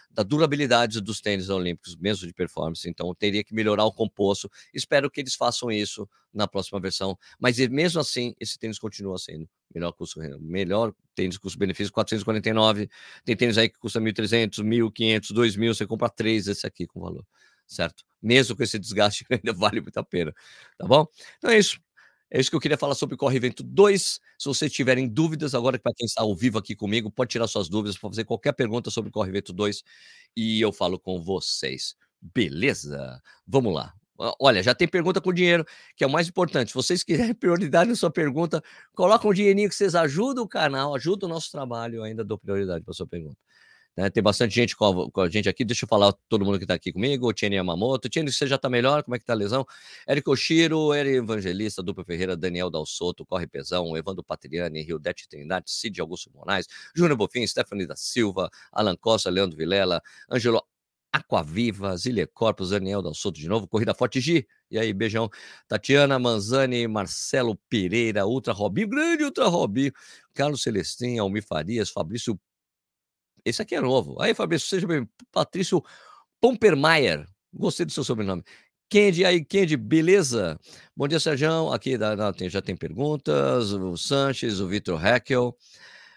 da 0.10 0.24
durabilidade 0.24 1.00
dos 1.02 1.22
tênis 1.22 1.50
olímpicos, 1.50 1.96
mesmo 1.96 2.28
de 2.28 2.34
performance. 2.34 2.90
Então, 2.90 3.14
teria 3.14 3.44
que 3.44 3.54
melhorar 3.54 3.86
o 3.86 3.94
composto. 3.94 4.50
Espero 4.74 5.10
que 5.12 5.22
eles 5.22 5.36
façam 5.36 5.72
isso 5.72 6.10
na 6.34 6.48
próxima 6.48 6.80
versão. 6.80 7.18
Mas 7.40 7.58
mesmo 7.70 8.00
assim, 8.00 8.34
esse 8.40 8.58
tênis 8.58 8.80
continua 8.80 9.18
sendo 9.18 9.48
melhor 9.74 9.92
custo, 9.94 10.20
melhor 10.40 10.94
tênis 11.16 11.38
custo-benefício 11.38 11.92
449. 11.94 12.90
Tem 13.26 13.36
tênis 13.36 13.58
aí 13.58 13.70
que 13.70 13.78
custa 13.80 14.00
1.300, 14.00 14.64
1.500, 14.64 15.32
2.000. 15.34 15.74
Você 15.76 15.86
compra 15.86 16.10
três 16.10 16.48
esse 16.48 16.66
aqui 16.66 16.88
com 16.88 17.00
valor, 17.02 17.26
certo? 17.68 18.04
Mesmo 18.22 18.56
com 18.56 18.64
esse 18.64 18.80
desgaste, 18.80 19.26
ainda 19.32 19.54
vale 19.54 19.82
muito 19.82 19.98
a 19.98 20.04
pena, 20.04 20.34
tá 20.78 20.88
bom? 20.88 21.06
Então 21.38 21.52
é 21.52 21.58
isso. 21.60 21.80
É 22.30 22.40
isso 22.40 22.50
que 22.50 22.56
eu 22.56 22.60
queria 22.60 22.78
falar 22.78 22.96
sobre 22.96 23.16
Corre 23.16 23.40
Vento 23.40 23.64
2. 23.64 24.20
Se 24.38 24.46
vocês 24.50 24.72
tiverem 24.72 25.08
dúvidas, 25.08 25.56
agora 25.56 25.80
para 25.80 25.94
quem 25.96 26.06
está 26.06 26.22
ao 26.24 26.36
vivo 26.36 26.58
aqui 26.58 26.76
comigo, 26.76 27.10
pode 27.10 27.30
tirar 27.32 27.48
suas 27.48 27.70
dúvidas, 27.70 27.98
para 27.98 28.10
fazer 28.10 28.26
qualquer 28.26 28.54
pergunta 28.54 28.90
sobre 28.92 29.12
Corre 29.12 29.32
Vento 29.32 29.54
2 29.54 29.82
e 30.36 30.60
eu 30.62 30.72
falo 30.74 31.00
com 31.00 31.22
vocês. 31.22 31.96
Beleza? 32.22 33.22
Vamos 33.48 33.74
lá. 33.74 33.94
Olha, 34.40 34.64
já 34.64 34.74
tem 34.74 34.88
pergunta 34.88 35.22
com 35.22 35.32
dinheiro, 35.32 35.64
que 35.96 36.04
é 36.04 36.08
o 36.08 36.10
mais 36.10 36.28
importante. 36.28 36.70
Se 36.70 36.74
vocês 36.74 37.04
quiserem 37.04 37.34
prioridade 37.36 37.90
na 37.90 37.96
sua 37.96 38.12
pergunta, 38.12 38.64
coloca 38.94 39.28
um 39.28 39.34
dinheirinho 39.34 39.70
que 39.70 39.76
vocês 39.76 39.94
ajudam 39.96 40.44
o 40.44 40.48
canal, 40.48 40.96
ajudam 40.96 41.30
o 41.30 41.34
nosso 41.34 41.52
trabalho, 41.52 41.98
eu 41.98 42.04
ainda 42.04 42.26
dou 42.26 42.38
prioridade 42.38 42.84
para 42.84 42.94
sua 42.96 43.08
pergunta. 43.08 43.38
Né? 43.98 44.10
Tem 44.12 44.22
bastante 44.22 44.54
gente 44.54 44.76
com 44.76 44.86
a, 44.86 45.12
com 45.12 45.22
a, 45.22 45.30
gente 45.30 45.50
aqui. 45.50 45.66
Deixa 45.66 45.86
eu 45.86 45.90
falar 45.90 46.14
todo 46.30 46.46
mundo 46.46 46.60
que 46.60 46.64
está 46.66 46.76
aqui 46.76 46.94
comigo. 46.94 47.28
O 47.28 47.34
Tiene 47.34 47.56
Yamamoto. 47.56 48.08
Tiene, 48.08 48.32
você 48.32 48.46
já 48.46 48.56
está 48.56 48.70
melhor? 48.70 49.04
Como 49.04 49.16
é 49.16 49.18
que 49.18 49.24
está 49.24 49.34
a 49.34 49.36
lesão? 49.36 49.66
Érico 50.08 50.32
Oshiro, 50.32 50.94
Eri 50.94 51.16
Evangelista, 51.16 51.82
Dupla 51.82 52.06
Ferreira, 52.06 52.38
Daniel 52.38 52.70
Dalsoto, 52.70 53.26
Corre 53.26 53.48
Pesão, 53.48 53.98
Evandro 53.98 54.24
Patriani, 54.24 54.86
Dete 55.00 55.28
Trindade, 55.28 55.72
Cid 55.72 56.00
Augusto 56.00 56.32
Moraes, 56.34 56.68
Júnior 56.96 57.18
Bofim, 57.18 57.46
Stephanie 57.48 57.88
da 57.88 57.96
Silva, 57.96 58.50
Alan 58.72 58.96
Costa, 58.96 59.30
Leandro 59.32 59.58
Vilela, 59.58 60.02
Angelo 60.30 60.64
Aquaviva, 61.12 61.98
Zília 61.98 62.28
Corpus, 62.28 62.70
Daniel 62.70 63.02
Dalsoto 63.02 63.40
de 63.40 63.48
novo, 63.48 63.68
Corrida 63.68 63.94
Forte 63.96 64.20
G. 64.20 64.46
E 64.70 64.78
aí, 64.78 64.94
beijão. 64.94 65.30
Tatiana 65.68 66.20
Manzani, 66.20 66.88
Marcelo 66.88 67.56
Pereira, 67.68 68.28
Ultra 68.28 68.54
Robinho, 68.54 68.88
grande 68.90 69.24
Ultra 69.24 69.48
Robinho, 69.48 69.92
Carlos 70.34 70.62
Celestin, 70.62 71.18
Almir 71.18 71.44
Farias, 71.44 71.90
Fabrício 71.90 72.40
esse 73.48 73.62
aqui 73.62 73.76
é 73.76 73.82
novo. 73.82 74.22
Aí, 74.22 74.34
Fabrício, 74.34 74.68
seja 74.68 74.88
bem. 74.88 75.08
Patrício 75.32 75.84
Pompermaier. 76.42 77.26
Gostei 77.54 77.86
do 77.86 77.92
seu 77.92 78.04
sobrenome. 78.04 78.44
Kendi, 78.90 79.26
aí, 79.26 79.44
Kendi, 79.44 79.76
beleza? 79.76 80.60
Bom 80.96 81.08
dia, 81.08 81.20
Sérgio. 81.20 81.72
Aqui 81.72 81.98
da, 81.98 82.16
da, 82.16 82.32
tem, 82.32 82.50
já 82.50 82.62
tem 82.62 82.76
perguntas. 82.76 83.72
O 83.72 83.98
Sanches, 83.98 84.60
o 84.60 84.68
Vitor 84.68 85.04
Heckel, 85.06 85.56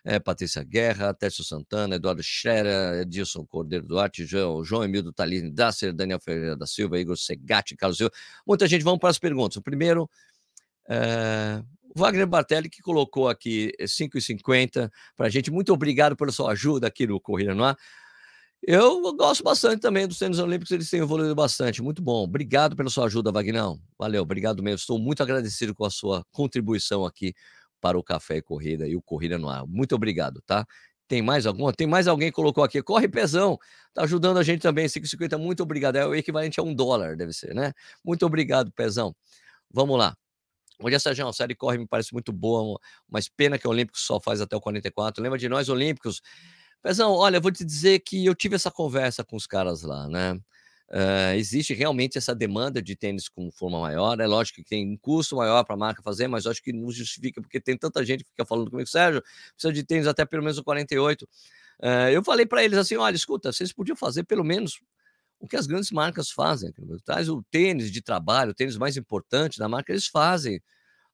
é, 0.05 0.19
Patrícia 0.19 0.63
Guerra, 0.63 1.13
Técio 1.15 1.45
Santana, 1.45 1.97
Eduardo 1.97 2.23
Scherer, 2.23 3.01
Edilson 3.03 3.45
Cordeiro 3.45 3.87
Duarte, 3.87 4.25
João, 4.25 4.65
João 4.65 4.85
Emildo 4.85 5.13
Talini 5.13 5.51
Dasser, 5.51 5.93
Daniel 5.93 6.21
Ferreira 6.21 6.57
da 6.57 6.67
Silva, 6.67 6.99
Igor 6.99 7.17
Segatti, 7.17 7.77
Carlos 7.77 7.99
Silva. 7.99 8.13
Muita 8.47 8.67
gente, 8.67 8.83
vamos 8.83 9.01
para 9.01 9.11
as 9.11 9.19
perguntas. 9.19 9.57
O 9.57 9.63
primeiro, 9.63 10.09
é, 10.89 11.63
Wagner 11.95 12.27
Bartelli, 12.27 12.69
que 12.69 12.83
colocou 12.83 13.29
aqui 13.29 13.73
5,50 13.81 14.85
eh, 14.85 14.91
para 15.17 15.27
a 15.27 15.31
gente. 15.31 15.51
Muito 15.51 15.73
obrigado 15.73 16.17
pela 16.17 16.31
sua 16.31 16.53
ajuda 16.53 16.87
aqui 16.87 17.07
no 17.07 17.21
Corrida 17.21 17.55
no 17.55 17.65
Ar. 17.65 17.77
Eu 18.63 19.01
gosto 19.17 19.43
bastante 19.43 19.81
também 19.81 20.07
dos 20.07 20.19
tênis 20.19 20.39
olímpicos, 20.39 20.71
eles 20.71 20.91
têm 20.91 21.01
evoluído 21.01 21.35
bastante. 21.35 21.83
Muito 21.83 22.03
bom. 22.03 22.25
Obrigado 22.25 22.77
pela 22.77 22.91
sua 22.91 23.07
ajuda, 23.07 23.33
Vagnão. 23.33 23.81
Valeu, 23.99 24.23
obrigado 24.23 24.63
mesmo. 24.63 24.77
Estou 24.77 24.99
muito 24.99 25.23
agradecido 25.23 25.75
com 25.75 25.85
a 25.85 25.91
sua 25.91 26.25
contribuição 26.31 27.07
aqui 27.07 27.35
para 27.81 27.99
o 27.99 28.05
Café 28.05 28.37
e 28.37 28.43
Corrida 28.43 28.87
e 28.87 28.95
o 28.95 29.03
Corrida 29.03 29.39
no 29.39 29.49
Ar. 29.49 29.67
Muito 29.67 29.95
obrigado, 29.95 30.43
tá? 30.47 30.67
Tem 31.09 31.23
mais 31.23 31.47
alguma? 31.47 31.73
Tem 31.73 31.87
mais 31.87 32.07
alguém 32.07 32.29
que 32.29 32.35
colocou 32.37 32.63
aqui. 32.63 32.83
Corre 32.83 33.09
Pezão, 33.09 33.59
tá 33.95 34.03
ajudando 34.05 34.39
a 34.39 34.43
gente 34.43 34.61
também. 34.61 34.87
5,50, 34.87 35.39
muito 35.39 35.63
obrigado. 35.63 35.97
É 35.97 36.07
o 36.07 36.15
equivalente 36.15 36.61
a 36.61 36.63
um 36.63 36.75
dólar, 36.75 37.17
deve 37.17 37.33
ser, 37.33 37.55
né? 37.55 37.73
Muito 38.05 38.27
obrigado, 38.27 38.71
Pezão. 38.73 39.15
Vamos 39.73 39.99
lá. 39.99 40.20
Onde 40.83 40.95
essa 40.95 41.11
a 41.11 41.33
série 41.33 41.55
corre 41.55 41.79
me 41.79 41.87
parece 41.87 42.13
muito 42.13 42.33
boa, 42.33 42.79
mas 43.09 43.29
pena 43.29 43.59
que 43.59 43.67
o 43.67 43.71
Olímpico 43.71 43.99
só 43.99 44.19
faz 44.21 44.41
até 44.41 44.57
o 44.57 44.61
44. 44.61 45.23
Lembra 45.23 45.39
de 45.39 45.49
nós, 45.49 45.69
Olímpicos? 45.69 46.23
Pezão, 46.83 47.13
olha, 47.13 47.39
vou 47.39 47.53
te 47.53 47.65
dizer 47.65 48.01
que 48.01 48.25
eu 48.25 48.35
tive 48.35 48.57
essa 48.57 48.71
conversa 48.71 49.23
com 49.23 49.37
os 49.37 49.47
caras 49.47 49.83
lá, 49.83 50.09
né? 50.09 50.41
Uh, 50.93 51.37
existe 51.37 51.73
realmente 51.73 52.19
essa 52.19 52.35
demanda 52.35 52.83
de 52.83 52.97
tênis 52.97 53.29
com 53.29 53.51
forma 53.53 53.79
maior. 53.81 54.19
É 54.19 54.27
lógico 54.27 54.57
que 54.57 54.69
tem 54.69 54.91
um 54.91 54.97
custo 54.97 55.37
maior 55.37 55.63
para 55.63 55.75
a 55.75 55.79
marca 55.79 56.03
fazer, 56.03 56.27
mas 56.27 56.47
acho 56.47 56.63
que 56.63 56.73
não 56.73 56.91
justifica, 56.91 57.41
porque 57.41 57.61
tem 57.61 57.77
tanta 57.77 58.05
gente 58.05 58.25
que 58.25 58.31
fica 58.31 58.45
falando 58.45 58.71
comigo, 58.71 58.89
Sérgio, 58.89 59.23
precisa 59.53 59.73
de 59.73 59.85
tênis 59.85 60.09
até 60.09 60.25
pelo 60.25 60.43
menos 60.43 60.59
o 60.59 60.65
48. 60.65 61.23
Uh, 61.83 61.87
eu 62.13 62.25
falei 62.25 62.45
para 62.45 62.65
eles 62.65 62.77
assim: 62.77 62.97
olha, 62.97 63.15
escuta, 63.15 63.53
vocês 63.53 63.73
podiam 63.73 63.95
fazer 63.95 64.25
pelo 64.25 64.43
menos 64.43 64.81
o 65.41 65.49
que 65.49 65.57
as 65.57 65.67
grandes 65.67 65.91
marcas 65.91 66.31
fazem. 66.31 66.73
Traz 67.05 67.29
o 67.29 67.43
tênis 67.51 67.91
de 67.91 68.03
trabalho, 68.03 68.53
o 68.53 68.55
tênis 68.55 68.77
mais 68.77 68.97
importante 68.97 69.59
da 69.59 69.69
marca, 69.69 69.91
eles 69.91 70.07
fazem 70.07 70.61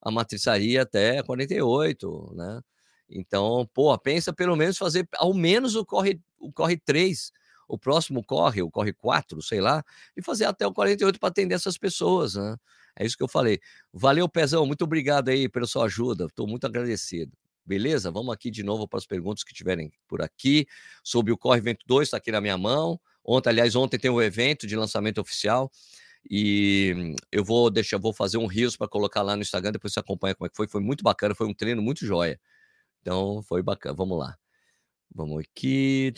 a 0.02 0.10
matriçaria 0.10 0.82
até 0.82 1.22
48, 1.22 2.34
né? 2.34 2.60
Então, 3.08 3.68
pô, 3.72 3.96
pensa 3.98 4.32
pelo 4.32 4.56
menos 4.56 4.76
fazer 4.76 5.08
ao 5.16 5.32
menos 5.32 5.76
o 5.76 5.84
corre, 5.86 6.20
o 6.38 6.52
corre 6.52 6.76
3, 6.76 7.30
o 7.68 7.78
próximo 7.78 8.24
corre, 8.24 8.62
o 8.62 8.70
corre 8.70 8.92
4, 8.92 9.40
sei 9.42 9.60
lá, 9.60 9.84
e 10.16 10.22
fazer 10.22 10.44
até 10.44 10.66
o 10.66 10.72
48 10.72 11.18
para 11.20 11.28
atender 11.28 11.54
essas 11.54 11.78
pessoas, 11.78 12.34
né? 12.34 12.56
É 12.98 13.06
isso 13.06 13.16
que 13.16 13.22
eu 13.22 13.28
falei. 13.28 13.60
Valeu, 13.92 14.28
Pezão, 14.28 14.66
muito 14.66 14.82
obrigado 14.84 15.28
aí 15.28 15.48
pela 15.48 15.66
sua 15.66 15.84
ajuda, 15.84 16.26
estou 16.26 16.46
muito 16.48 16.66
agradecido. 16.66 17.32
Beleza? 17.66 18.10
Vamos 18.10 18.32
aqui 18.32 18.50
de 18.50 18.62
novo 18.62 18.86
para 18.86 18.98
as 18.98 19.06
perguntas 19.06 19.42
que 19.42 19.52
tiverem 19.52 19.92
por 20.06 20.22
aqui. 20.22 20.66
Sobre 21.02 21.32
o 21.32 21.38
Corre 21.38 21.60
Vento 21.60 21.84
2, 21.86 22.06
está 22.06 22.16
aqui 22.18 22.30
na 22.30 22.40
minha 22.40 22.56
mão. 22.56 23.00
Ontem, 23.24 23.50
aliás, 23.50 23.74
ontem 23.74 23.98
tem 23.98 24.10
um 24.10 24.22
evento 24.22 24.66
de 24.66 24.76
lançamento 24.76 25.20
oficial. 25.20 25.70
E 26.30 27.14
eu 27.32 27.44
vou 27.44 27.70
deixar, 27.70 27.98
vou 27.98 28.12
fazer 28.12 28.38
um 28.38 28.46
rios 28.46 28.76
para 28.76 28.88
colocar 28.88 29.22
lá 29.22 29.36
no 29.36 29.42
Instagram, 29.42 29.72
depois 29.72 29.92
você 29.92 30.00
acompanha 30.00 30.34
como 30.34 30.46
é 30.46 30.50
que 30.50 30.56
foi. 30.56 30.68
Foi 30.68 30.80
muito 30.80 31.02
bacana, 31.02 31.34
foi 31.34 31.46
um 31.46 31.54
treino 31.54 31.82
muito 31.82 32.06
joia. 32.06 32.40
Então, 33.02 33.42
foi 33.42 33.62
bacana. 33.62 33.94
Vamos 33.96 34.18
lá. 34.18 34.36
Vamos 35.14 35.44
aqui. 35.44 36.12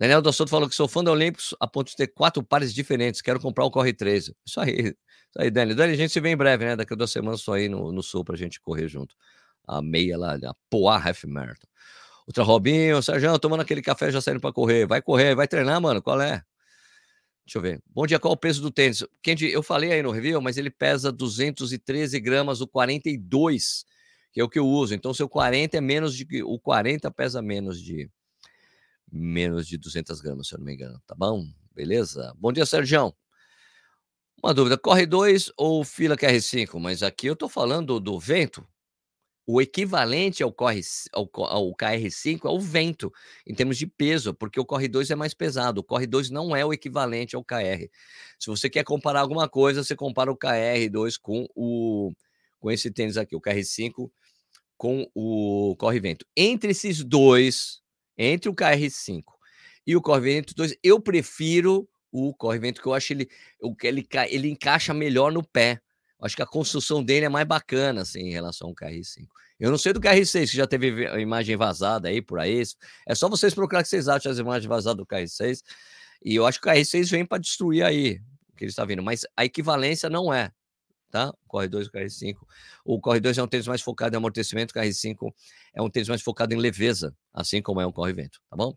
Daniel 0.00 0.22
do 0.22 0.32
falou 0.32 0.66
que 0.66 0.74
sou 0.74 0.88
fã 0.88 1.04
da 1.04 1.12
Olímpicos 1.12 1.54
a 1.60 1.68
ponto 1.68 1.88
de 1.90 1.94
ter 1.96 2.06
quatro 2.06 2.42
pares 2.42 2.72
diferentes. 2.72 3.20
Quero 3.20 3.38
comprar 3.38 3.66
o 3.66 3.70
Corre 3.70 3.92
13. 3.92 4.34
Isso 4.46 4.58
aí. 4.58 4.78
Isso 4.78 4.96
aí, 5.36 5.50
Dani. 5.50 5.74
Dani, 5.74 5.92
a 5.92 5.96
gente 5.96 6.10
se 6.10 6.18
vê 6.20 6.30
em 6.30 6.36
breve, 6.38 6.64
né? 6.64 6.74
Daqui 6.74 6.94
a 6.94 6.96
duas 6.96 7.10
semanas 7.10 7.40
estou 7.40 7.52
aí 7.52 7.68
no, 7.68 7.92
no 7.92 8.02
sul 8.02 8.24
para 8.24 8.34
a 8.34 8.38
gente 8.38 8.58
correr 8.62 8.88
junto. 8.88 9.14
A 9.68 9.82
meia 9.82 10.16
lá, 10.16 10.36
a 10.36 10.54
Poá 10.70 10.96
Half 10.96 11.24
Marathon. 11.24 11.68
Ultra 12.26 12.42
Robinho, 12.42 13.02
Sérgio, 13.02 13.38
tomando 13.38 13.60
aquele 13.60 13.82
café 13.82 14.10
já 14.10 14.22
saindo 14.22 14.40
para 14.40 14.54
correr. 14.54 14.86
Vai 14.86 15.02
correr, 15.02 15.34
vai 15.34 15.46
treinar, 15.46 15.78
mano. 15.82 16.00
Qual 16.00 16.18
é? 16.18 16.42
Deixa 17.44 17.58
eu 17.58 17.60
ver. 17.60 17.82
Bom 17.86 18.06
dia, 18.06 18.18
qual 18.18 18.32
o 18.32 18.38
peso 18.38 18.62
do 18.62 18.70
tênis? 18.70 19.04
Kendi, 19.22 19.52
eu 19.52 19.62
falei 19.62 19.92
aí 19.92 20.02
no 20.02 20.10
review, 20.10 20.40
mas 20.40 20.56
ele 20.56 20.70
pesa 20.70 21.12
213 21.12 22.18
gramas, 22.20 22.62
o 22.62 22.66
42, 22.66 23.84
que 24.32 24.40
é 24.40 24.44
o 24.44 24.48
que 24.48 24.58
eu 24.58 24.66
uso. 24.66 24.94
Então, 24.94 25.12
seu 25.12 25.28
40 25.28 25.76
é 25.76 25.80
menos 25.82 26.16
de. 26.16 26.42
O 26.42 26.58
40 26.58 27.10
pesa 27.10 27.42
menos 27.42 27.78
de. 27.78 28.10
Menos 29.12 29.66
de 29.66 29.76
200 29.76 30.20
gramas, 30.20 30.48
se 30.48 30.54
eu 30.54 30.58
não 30.58 30.66
me 30.66 30.74
engano. 30.74 31.00
Tá 31.06 31.14
bom? 31.14 31.44
Beleza? 31.74 32.34
Bom 32.38 32.52
dia, 32.52 32.66
Sérgio. 32.66 33.14
Uma 34.42 34.54
dúvida: 34.54 34.78
corre 34.78 35.06
2 35.06 35.52
ou 35.56 35.84
fila 35.84 36.16
QR5? 36.16 36.78
Mas 36.78 37.02
aqui 37.02 37.26
eu 37.26 37.36
tô 37.36 37.48
falando 37.48 37.98
do, 37.98 38.12
do 38.12 38.18
vento. 38.18 38.66
O 39.52 39.60
equivalente 39.60 40.44
ao, 40.44 40.52
corre, 40.52 40.80
ao, 41.12 41.28
ao 41.46 41.74
KR5 41.74 42.44
é 42.44 42.48
o 42.48 42.60
vento, 42.60 43.12
em 43.44 43.52
termos 43.52 43.76
de 43.76 43.84
peso, 43.84 44.32
porque 44.32 44.60
o 44.60 44.64
Corre 44.64 44.86
2 44.86 45.10
é 45.10 45.16
mais 45.16 45.34
pesado. 45.34 45.80
O 45.80 45.82
Corre 45.84 46.06
2 46.06 46.30
não 46.30 46.54
é 46.54 46.64
o 46.64 46.72
equivalente 46.72 47.34
ao 47.34 47.42
KR. 47.42 47.88
Se 48.38 48.46
você 48.46 48.70
quer 48.70 48.84
comparar 48.84 49.22
alguma 49.22 49.48
coisa, 49.48 49.82
você 49.82 49.96
compara 49.96 50.30
o 50.30 50.38
KR2 50.38 51.18
com, 51.20 51.48
o, 51.56 52.12
com 52.60 52.70
esse 52.70 52.92
tênis 52.92 53.16
aqui, 53.16 53.34
o 53.34 53.40
KR5 53.40 54.08
com 54.76 55.10
o 55.16 55.74
Corre 55.76 55.98
Vento. 55.98 56.24
Entre 56.36 56.70
esses 56.70 57.02
dois, 57.02 57.80
entre 58.16 58.48
o 58.48 58.54
KR5 58.54 59.24
e 59.86 59.96
o 59.96 60.02
Corre 60.02 60.20
Vento 60.20 60.54
2, 60.54 60.76
eu 60.82 61.00
prefiro 61.00 61.88
o 62.12 62.34
Corre 62.34 62.58
Vento, 62.58 62.80
que 62.80 62.86
eu 62.86 62.94
acho 62.94 63.12
ele, 63.12 63.28
ele, 63.82 64.08
ele 64.28 64.48
encaixa 64.50 64.92
melhor 64.92 65.32
no 65.32 65.42
pé. 65.42 65.80
Acho 66.20 66.36
que 66.36 66.42
a 66.42 66.46
construção 66.46 67.02
dele 67.02 67.26
é 67.26 67.28
mais 67.28 67.46
bacana, 67.46 68.02
assim, 68.02 68.20
em 68.20 68.30
relação 68.30 68.68
ao 68.68 68.74
KR5. 68.74 69.26
Eu 69.58 69.70
não 69.70 69.78
sei 69.78 69.92
do 69.92 70.00
KR6, 70.00 70.50
que 70.50 70.56
já 70.56 70.66
teve 70.66 71.04
imagem 71.20 71.56
vazada 71.56 72.08
aí 72.08 72.20
por 72.20 72.38
aí. 72.38 72.62
É 73.06 73.14
só 73.14 73.28
vocês 73.28 73.54
procurar 73.54 73.82
que 73.82 73.88
vocês 73.88 74.08
acham 74.08 74.30
as 74.30 74.38
imagens 74.38 74.66
vazadas 74.66 74.98
do 74.98 75.06
KR6. 75.06 75.62
E 76.22 76.34
eu 76.34 76.46
acho 76.46 76.60
que 76.60 76.68
o 76.68 76.72
KR6 76.72 77.10
vem 77.10 77.24
para 77.24 77.38
destruir 77.38 77.82
aí 77.82 78.20
o 78.52 78.56
que 78.56 78.64
ele 78.64 78.70
está 78.70 78.84
vindo. 78.84 79.02
Mas 79.02 79.26
a 79.36 79.44
equivalência 79.44 80.10
não 80.10 80.32
é, 80.32 80.50
tá? 81.10 81.30
O 81.30 81.48
Corre 81.48 81.68
2 81.68 81.86
e 81.86 81.88
o 81.88 81.92
KR5. 81.92 82.46
O 82.84 83.00
Corre 83.00 83.20
2 83.20 83.38
é 83.38 83.42
um 83.42 83.46
tênis 83.46 83.66
mais 83.66 83.82
focado 83.82 84.14
em 84.14 84.18
amortecimento, 84.18 84.72
o 84.72 84.80
KR5 84.80 85.32
é 85.74 85.82
um 85.82 85.90
tênis 85.90 86.08
mais 86.08 86.22
focado 86.22 86.54
em 86.54 86.58
leveza, 86.58 87.14
assim 87.32 87.60
como 87.60 87.80
é 87.80 87.86
um 87.86 87.92
Corre 87.92 88.12
Vento, 88.12 88.40
tá 88.48 88.56
bom? 88.56 88.74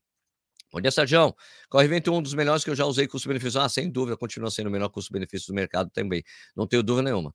Bom 0.71 0.81
dia, 0.81 0.89
Sérgio. 0.89 1.35
Corre 1.69 1.87
Vento 1.87 2.09
é 2.09 2.13
um 2.13 2.21
dos 2.21 2.33
melhores 2.33 2.63
que 2.63 2.69
eu 2.71 2.75
já 2.75 2.83
usei 2.85 3.07
custo-benefício. 3.07 3.61
Ah, 3.61 3.69
sem 3.69 3.91
dúvida, 3.91 4.17
continua 4.17 4.49
sendo 4.49 4.67
o 4.67 4.71
melhor 4.71 4.89
custo-benefício 4.89 5.49
do 5.49 5.53
mercado 5.53 5.91
também. 5.91 6.23
Não 6.55 6.65
tenho 6.65 6.81
dúvida 6.81 7.03
nenhuma. 7.03 7.33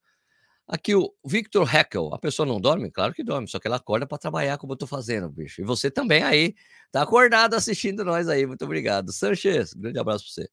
Aqui 0.67 0.95
o 0.95 1.14
Victor 1.25 1.73
Heckel, 1.75 2.12
a 2.12 2.19
pessoa 2.19 2.45
não 2.45 2.61
dorme? 2.61 2.90
Claro 2.90 3.14
que 3.14 3.25
dorme, 3.25 3.49
só 3.49 3.59
que 3.59 3.67
ela 3.67 3.76
acorda 3.76 4.07
para 4.07 4.19
trabalhar 4.19 4.59
como 4.59 4.73
eu 4.73 4.75
estou 4.75 4.88
fazendo, 4.88 5.31
bicho. 5.31 5.62
E 5.62 5.64
você 5.64 5.90
também 5.90 6.23
aí, 6.23 6.55
tá 6.93 7.02
acordado 7.02 7.55
assistindo 7.55 8.05
nós 8.05 8.28
aí, 8.28 8.45
muito 8.47 8.64
obrigado. 8.64 9.12
Sanchez, 9.12 9.73
grande 9.73 9.99
abraço 9.99 10.25
para 10.25 10.45
você. 10.45 10.50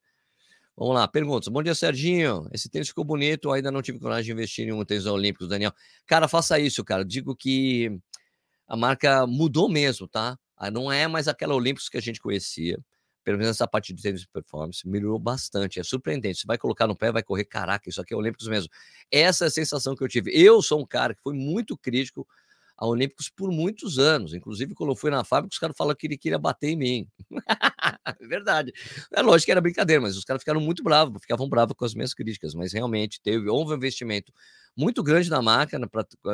Vamos 0.78 0.94
lá, 0.94 1.08
perguntas. 1.08 1.48
Bom 1.48 1.64
dia, 1.64 1.74
Serginho. 1.74 2.50
Esse 2.52 2.68
tênis 2.68 2.90
ficou 2.90 3.06
bonito, 3.06 3.50
ainda 3.52 3.72
não 3.72 3.82
tive 3.82 3.98
coragem 3.98 4.26
de 4.26 4.32
investir 4.34 4.68
em 4.68 4.74
um 4.74 4.84
tênis 4.84 5.06
olímpico, 5.06 5.48
Daniel. 5.48 5.72
Cara, 6.06 6.28
faça 6.28 6.60
isso, 6.60 6.84
cara. 6.84 7.06
Digo 7.06 7.34
que 7.34 7.98
a 8.68 8.76
marca 8.76 9.26
mudou 9.26 9.70
mesmo, 9.70 10.06
tá? 10.06 10.38
Ah, 10.58 10.70
não 10.70 10.92
é 10.92 11.08
mais 11.08 11.30
aquela 11.30 11.56
Olímpicos 11.56 11.88
que 11.88 11.98
a 11.98 12.02
gente 12.02 12.20
conhecia. 12.20 12.78
Pelo 13.24 13.38
menos 13.38 13.56
essa 13.56 13.68
parte 13.68 13.94
de 13.94 14.02
tênis 14.02 14.22
de 14.22 14.28
performance 14.28 14.88
melhorou 14.88 15.18
bastante. 15.18 15.80
É 15.80 15.84
surpreendente. 15.84 16.40
Você 16.42 16.48
vai 16.48 16.58
colocar 16.58 16.88
no 16.88 16.96
pé, 16.96 17.10
vai 17.10 17.24
correr, 17.24 17.46
caraca, 17.46 17.90
isso 17.90 18.02
aqui 18.02 18.14
é 18.14 18.18
Olímpicos 18.18 18.48
mesmo. 18.50 18.70
Essa 19.10 19.46
é 19.46 19.48
a 19.48 19.52
sensação 19.52 19.96
que 19.96 20.04
eu 20.04 20.10
tive. 20.10 20.32
Eu 20.34 20.62
sou 20.62 20.82
um 20.82 20.86
cara 20.86 21.16
que 21.16 21.22
foi 21.22 21.34
muito 21.34 21.78
crítico 21.78 22.28
a 22.78 22.86
Olímpicos 22.86 23.30
por 23.30 23.50
muitos 23.50 23.98
anos. 23.98 24.34
Inclusive, 24.34 24.74
quando 24.74 24.92
eu 24.92 24.96
fui 24.96 25.10
na 25.10 25.24
fábrica, 25.24 25.54
os 25.54 25.60
caras 25.60 25.78
falaram 25.78 25.98
que 25.98 26.06
ele 26.06 26.18
queria 26.18 26.38
bater 26.38 26.70
em 26.70 26.76
mim. 26.76 27.08
é 28.20 28.28
verdade. 28.28 28.74
É 29.12 29.22
lógico 29.22 29.46
que 29.46 29.52
era 29.52 29.62
brincadeira, 29.62 30.02
mas 30.02 30.16
os 30.16 30.24
caras 30.24 30.42
ficaram 30.42 30.62
muito 30.62 30.84
bravos, 30.84 31.22
ficavam 31.22 31.50
bravos 31.50 31.76
com 31.76 31.86
as 31.86 31.94
minhas 31.94 32.14
críticas. 32.14 32.54
Mas 32.54 32.74
realmente 32.74 33.20
teve, 33.22 33.50
houve 33.50 33.74
um 33.74 33.76
investimento 33.76 34.32
muito 34.78 35.02
grande 35.02 35.30
da 35.30 35.42
marca 35.42 35.80
né, 35.80 35.88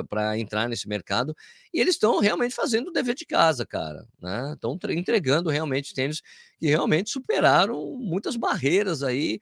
para 0.09 0.37
entrar 0.37 0.67
nesse 0.67 0.87
mercado. 0.87 1.35
E 1.73 1.79
eles 1.79 1.95
estão 1.95 2.19
realmente 2.19 2.55
fazendo 2.55 2.89
o 2.89 2.91
dever 2.91 3.15
de 3.15 3.25
casa, 3.25 3.65
cara. 3.65 4.05
Estão 4.53 4.77
né? 4.83 4.93
entregando 4.95 5.49
realmente 5.49 5.93
tênis 5.93 6.21
que 6.59 6.67
realmente 6.67 7.09
superaram 7.09 7.95
muitas 7.97 8.35
barreiras 8.35 9.03
aí. 9.03 9.39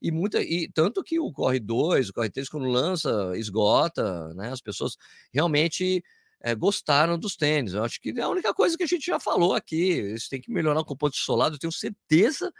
E, 0.00 0.10
muita, 0.10 0.42
e 0.42 0.68
tanto 0.68 1.02
que 1.02 1.20
o 1.20 1.32
Corre 1.32 1.60
2, 1.60 2.08
o 2.08 2.12
Corre 2.12 2.28
3, 2.28 2.48
quando 2.48 2.66
lança, 2.66 3.32
esgota, 3.36 4.34
né? 4.34 4.50
As 4.50 4.60
pessoas 4.60 4.96
realmente 5.32 6.02
é, 6.42 6.54
gostaram 6.54 7.18
dos 7.18 7.36
tênis. 7.36 7.72
Eu 7.72 7.84
acho 7.84 8.00
que 8.00 8.10
é 8.10 8.22
a 8.22 8.28
única 8.28 8.52
coisa 8.52 8.76
que 8.76 8.82
a 8.82 8.86
gente 8.86 9.06
já 9.06 9.20
falou 9.20 9.54
aqui. 9.54 9.92
Eles 9.92 10.28
têm 10.28 10.40
que 10.40 10.50
melhorar 10.50 10.80
o 10.80 10.84
composto 10.84 11.18
solado. 11.18 11.54
Eu 11.54 11.58
tenho 11.58 11.72
certeza 11.72 12.52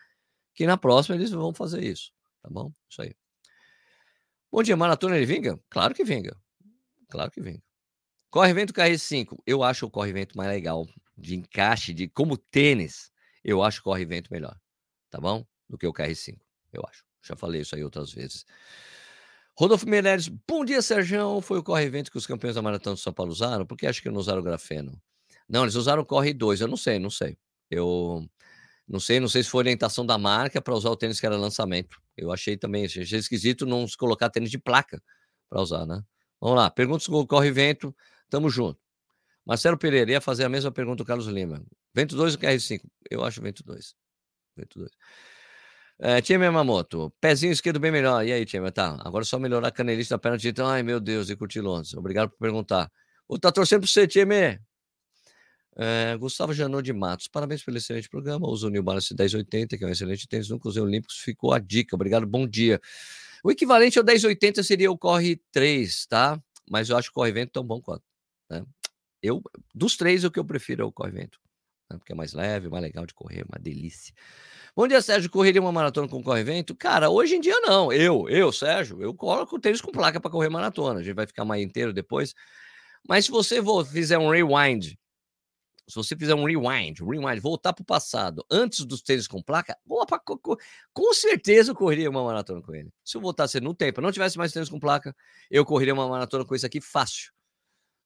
que 0.55 0.67
na 0.67 0.77
próxima 0.77 1.17
eles 1.17 1.31
vão 1.31 1.53
fazer 1.53 1.83
isso. 1.83 2.13
Tá 2.41 2.49
bom? 2.49 2.73
Isso 2.89 3.03
aí. 3.03 3.15
Bom 4.51 4.63
dia, 4.63 4.77
maratona 4.77 5.17
ele 5.17 5.27
vinga? 5.27 5.59
Claro 5.69 5.95
que 5.95 6.05
vinga. 6.05 6.37
Claro 7.09 7.31
que 7.31 7.41
vinga. 7.41 7.63
Corre 8.31 8.53
vento 8.55 8.73
KR5. 8.73 9.43
Eu 9.47 9.63
acho 9.63 9.87
o 9.87 9.91
corre 9.91 10.13
vento 10.13 10.37
mais 10.37 10.49
legal 10.49 10.87
de 11.17 11.35
encaixe, 11.35 11.93
de 11.93 12.09
como 12.09 12.37
tênis. 12.37 13.11
Eu 13.43 13.63
acho 13.63 13.81
o 13.81 13.85
corre 13.85 14.05
vento 14.05 14.33
melhor. 14.33 14.57
Tá 15.11 15.21
bom? 15.21 15.45
Do 15.69 15.77
que 15.77 15.87
o 15.87 15.93
KR5. 15.93 16.39
Eu 16.73 16.83
acho. 16.89 17.05
Já 17.23 17.35
falei 17.37 17.63
isso 17.63 17.75
aí 17.75 17.83
outras 17.83 18.13
vezes. 18.13 18.47
Rodolfo 19.55 19.87
Meireles, 19.89 20.29
bom 20.29 20.65
dia, 20.65 20.81
Sérgio. 20.81 21.41
Foi 21.43 21.59
o 21.59 21.63
corre 21.63 21.89
vento 21.91 22.11
que 22.11 22.17
os 22.17 22.27
campeões 22.27 22.55
da 22.55 22.63
Maratona 22.63 22.97
de 22.97 23.03
São 23.03 23.13
Paulo 23.13 23.33
usaram? 23.33 23.67
Por 23.67 23.77
que 23.77 23.87
acho 23.87 24.01
que 24.03 24.09
não 24.09 24.19
usaram 24.19 24.41
o 24.41 24.43
grafeno? 24.43 25.01
Não, 25.49 25.63
eles 25.63 25.75
usaram 25.75 26.03
o 26.03 26.07
corre 26.07 26.33
2. 26.33 26.63
Eu 26.63 26.69
não 26.69 26.77
sei, 26.77 26.99
não 26.99 27.11
sei. 27.11 27.37
Eu 27.71 28.27
não 28.89 28.99
sei, 28.99 29.21
não 29.21 29.29
sei 29.29 29.43
se 29.43 29.51
foi 29.51 29.61
orientação 29.61 30.07
da 30.07 30.17
marca 30.17 30.61
para 30.61 30.75
usar 30.75 30.91
o 30.91 30.97
tênis 30.97 31.21
que 31.21 31.27
era 31.27 31.37
lançamento. 31.37 32.01
Eu 32.17 32.33
achei 32.33 32.57
também, 32.57 32.85
achei 32.87 33.03
esquisito 33.03 33.67
não 33.67 33.87
se 33.87 33.97
colocar 33.97 34.31
tênis 34.31 34.51
de 34.51 34.59
placa 34.59 35.03
para 35.49 35.61
usar, 35.61 35.87
né? 35.87 36.03
Vamos 36.41 36.57
lá, 36.57 36.71
perguntas 36.71 37.07
com 37.07 37.21
o 37.21 37.27
Corre 37.27 37.51
Vento, 37.51 37.95
tamo 38.29 38.51
junto. 38.51 38.81
Marcelo 39.45 39.79
Pereira 39.79 40.13
ia 40.13 40.21
fazer 40.21 40.45
a 40.45 40.49
mesma 40.49 40.73
pergunta 40.73 40.99
do 40.99 41.05
Carlos 41.05 41.27
Lima. 41.27 41.63
Vento 41.95 42.17
2 42.17 42.35
ou 42.35 42.41
KR5? 42.41 42.83
Eu 43.11 43.25
acho 43.25 43.41
Vento 43.43 43.63
2. 43.63 43.95
Vento 44.57 44.79
2. 44.79 44.91
É, 46.05 46.21
Tia 46.21 46.37
Yamamoto, 46.37 47.13
pezinho 47.21 47.53
esquerdo 47.53 47.79
bem 47.79 47.93
melhor. 47.93 48.27
E 48.27 48.33
aí, 48.33 48.45
Tia? 48.45 48.73
Tá, 48.73 48.99
agora 49.05 49.23
é 49.23 49.25
só 49.25 49.39
melhorar 49.39 49.69
a 49.69 49.71
canelista 49.71 50.17
da 50.17 50.19
perna 50.19 50.37
direita. 50.37 50.67
Ai, 50.67 50.83
meu 50.83 50.99
Deus, 50.99 51.31
e 51.31 51.37
curtir 51.37 51.61
Londres. 51.61 51.95
Obrigado 51.95 52.31
por 52.31 52.39
perguntar. 52.39 52.91
Estar 53.31 53.39
tá 53.39 53.53
torcendo 53.53 53.83
para 53.83 53.89
você, 53.89 54.09
Tia 54.09 54.27
é, 55.77 56.17
Gustavo 56.19 56.53
Janot 56.53 56.83
de 56.83 56.93
Matos, 56.93 57.29
parabéns 57.29 57.63
pelo 57.63 57.77
excelente 57.77 58.09
programa. 58.09 58.49
Uso 58.49 58.67
o 58.67 58.71
New 58.71 58.83
Balance 58.83 59.15
1080, 59.15 59.79
que 59.79 59.85
é 59.85 59.87
um 59.87 59.91
excelente 59.91 60.27
tênis, 60.27 60.49
nunca 60.49 60.69
usei 60.69 60.83
Olímpicos, 60.83 61.19
ficou 61.19 61.53
a 61.53 61.61
dica. 61.61 61.95
Obrigado, 61.95 62.27
bom 62.27 62.49
dia. 62.49 62.81
O 63.45 63.53
equivalente 63.53 63.97
ao 63.97 64.05
1080 64.05 64.61
seria 64.65 64.91
o 64.91 64.99
Corre 64.99 65.41
3, 65.53 66.07
tá? 66.07 66.43
Mas 66.69 66.89
eu 66.89 66.97
acho 66.97 67.11
o 67.11 67.13
Corre 67.13 67.31
Vento 67.31 67.53
tão 67.53 67.65
bom 67.65 67.81
quanto. 67.81 68.03
Né? 68.51 68.65
Eu, 69.23 69.41
dos 69.73 69.97
três, 69.97 70.25
o 70.25 70.33
que 70.33 70.41
eu 70.41 70.45
prefiro 70.45 70.83
é 70.83 70.85
o 70.85 70.91
Corre 70.91 71.13
Vento, 71.13 71.39
né? 71.93 71.99
porque 71.99 72.13
é 72.13 72.15
mais 72.15 72.33
leve, 72.33 72.69
mais 72.69 72.83
legal 72.83 73.07
de 73.07 73.15
correr, 73.15 73.45
uma 73.49 73.59
delícia. 73.59 74.15
Bom 74.75 74.89
dia, 74.89 75.03
Sérgio. 75.03 75.31
Correria 75.31 75.61
uma 75.61 75.73
maratona 75.73 76.09
com 76.09 76.23
Corre 76.23 76.43
Vento? 76.43 76.75
Cara, 76.75 77.11
hoje 77.11 77.37
em 77.37 77.41
dia 77.41 77.59
não. 77.61 77.93
Eu, 77.93 78.29
eu, 78.29 78.53
Sérgio, 78.53 79.03
eu 79.03 79.15
coloco 79.15 79.59
tênis 79.61 79.81
com 79.81 79.93
placa 79.93 80.21
para 80.21 80.31
correr 80.31 80.49
maratona. 80.49 81.01
A 81.01 81.03
gente 81.03 81.15
vai 81.15 81.27
ficar 81.27 81.45
mais 81.45 81.63
inteiro 81.63 81.93
depois. 81.93 82.35
Mas 83.09 83.27
se 83.27 83.31
você 83.31 83.63
for, 83.63 83.85
fizer 83.85 84.19
um 84.19 84.31
rewind 84.31 84.97
se 85.89 85.97
você 85.97 86.17
fizer 86.17 86.35
um 86.35 86.45
rewind, 86.45 87.01
rewind, 87.01 87.41
voltar 87.41 87.73
para 87.73 87.83
o 87.83 87.85
passado, 87.85 88.45
antes 88.51 88.85
dos 88.85 89.03
tênis 89.03 89.27
com 89.27 89.43
placa, 89.43 89.77
opa, 89.87 90.19
com 90.19 91.15
certeza 91.15 91.73
eu 91.73 91.75
correria 91.75 92.09
uma 92.09 92.25
maratona 92.25 92.63
com 92.63 92.75
ele. 92.75 92.91
Se 93.05 93.17
eu 93.17 93.21
voltasse 93.21 93.61
no 93.61 93.75
tempo, 93.75 94.01
não 94.01 94.13
tivesse 94.13 94.39
mais 94.39 94.53
tênis 94.53 94.69
com 94.69 94.79
placa, 94.79 95.15
eu 95.51 95.65
correria 95.65 95.93
uma 95.93 96.09
maratona 96.09 96.45
com 96.45 96.55
isso 96.55 96.65
aqui 96.65 96.81
fácil. 96.81 97.33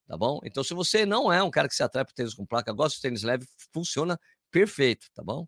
Tá 0.06 0.16
bom? 0.16 0.40
Então, 0.44 0.62
se 0.62 0.72
você 0.72 1.04
não 1.04 1.32
é 1.32 1.42
um 1.42 1.50
cara 1.50 1.68
que 1.68 1.74
se 1.74 1.82
atrai 1.82 2.04
por 2.04 2.12
tênis 2.12 2.34
com 2.34 2.46
placa, 2.46 2.72
gosta 2.72 2.96
de 2.96 3.02
tênis 3.02 3.22
leve, 3.22 3.46
funciona 3.72 4.18
perfeito, 4.50 5.08
tá 5.14 5.22
bom? 5.22 5.46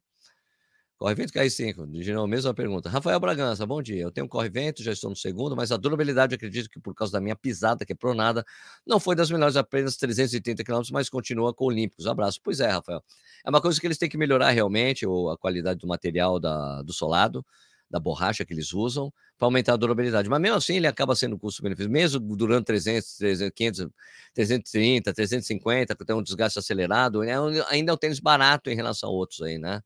Corre-vento 0.99 1.33
KR5, 1.33 1.87
de 1.87 2.13
novo, 2.13 2.27
mesma 2.27 2.53
pergunta. 2.53 2.91
Rafael 2.91 3.21
Bragança, 3.21 3.65
bom 3.65 3.81
dia. 3.81 4.03
Eu 4.03 4.11
tenho 4.11 4.25
um 4.25 4.29
corre-vento, 4.29 4.83
já 4.83 4.91
estou 4.91 5.09
no 5.09 5.15
segundo, 5.15 5.55
mas 5.55 5.71
a 5.71 5.77
durabilidade, 5.77 6.35
acredito 6.35 6.69
que 6.69 6.81
por 6.81 6.93
causa 6.93 7.13
da 7.13 7.21
minha 7.21 7.37
pisada, 7.37 7.87
que 7.87 7.93
é 7.93 7.97
pronada, 7.97 8.45
não 8.85 8.99
foi 8.99 9.15
das 9.15 9.31
melhores, 9.31 9.55
apenas 9.55 9.97
330 9.97 10.65
km, 10.65 10.83
mas 10.91 11.09
continua 11.09 11.55
com 11.55 11.67
Olímpicos. 11.67 12.09
Abraço. 12.09 12.41
Pois 12.43 12.59
é, 12.59 12.67
Rafael. 12.67 13.01
É 13.47 13.49
uma 13.49 13.61
coisa 13.61 13.81
que 13.81 13.87
eles 13.87 13.97
têm 13.97 14.09
que 14.09 14.19
melhorar 14.19 14.51
realmente, 14.51 15.07
ou 15.07 15.31
a 15.31 15.39
qualidade 15.39 15.79
do 15.79 15.87
material 15.87 16.41
da, 16.41 16.83
do 16.83 16.93
solado, 16.93 17.47
da 17.91 17.99
borracha 17.99 18.45
que 18.45 18.53
eles 18.53 18.73
usam, 18.73 19.13
para 19.39 19.47
aumentar 19.47 19.75
a 19.75 19.77
durabilidade. 19.77 20.29
Mas 20.29 20.41
mesmo 20.41 20.57
assim, 20.57 20.77
ele 20.77 20.87
acaba 20.87 21.15
sendo 21.15 21.39
custo-benefício, 21.39 21.91
mesmo 21.91 22.37
durando 22.37 22.65
300, 22.65 23.17
300, 23.17 23.55
500, 23.55 23.87
330, 24.35 25.15
350, 25.15 25.97
que 25.97 26.05
tem 26.05 26.17
um 26.17 26.23
desgaste 26.23 26.59
acelerado, 26.59 27.23
é 27.23 27.35
ainda 27.69 27.93
é 27.93 27.95
um 27.95 27.97
tênis 27.97 28.21
barato 28.21 28.71
em 28.71 28.75
relação 28.75 29.09
a 29.09 29.13
outros 29.13 29.41
aí, 29.43 29.59
né? 29.59 29.83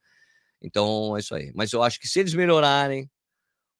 Então 0.61 1.17
é 1.17 1.21
isso 1.21 1.35
aí. 1.35 1.53
Mas 1.55 1.73
eu 1.73 1.83
acho 1.83 2.01
que 2.01 2.09
se 2.09 2.21
eles 2.21 2.35
melhorarem 2.35 3.11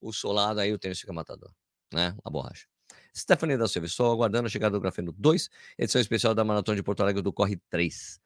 o 0.01 0.13
solado, 0.13 0.61
aí 0.61 0.73
o 0.73 0.79
tênis 0.79 1.01
fica 1.01 1.13
matador, 1.13 1.51
né? 1.93 2.15
A 2.25 2.31
borracha. 2.31 2.67
Stephanie 3.15 3.59
da 3.59 3.69
Silva, 3.69 3.87
estou 3.87 4.11
aguardando 4.11 4.47
a 4.47 4.51
chegada 4.51 4.73
do 4.73 4.81
Grafeno 4.81 5.13
2, 5.13 5.51
edição 5.79 6.01
especial 6.01 6.35
da 6.35 6.45
Maratona 6.45 6.77
de 6.77 6.83
Porto 6.83 7.03
Alegre 7.03 7.23
do 7.23 7.33
Corre 7.33 7.61
3. 7.69 8.19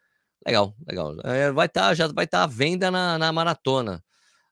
Legal, 0.46 0.76
legal. 0.86 1.14
É, 1.24 1.50
vai 1.50 1.66
estar, 1.66 1.88
tá, 1.88 1.94
já 1.94 2.06
vai 2.06 2.24
estar 2.24 2.38
tá 2.38 2.44
à 2.44 2.46
venda 2.46 2.90
na, 2.90 3.18
na 3.18 3.32
maratona, 3.32 4.02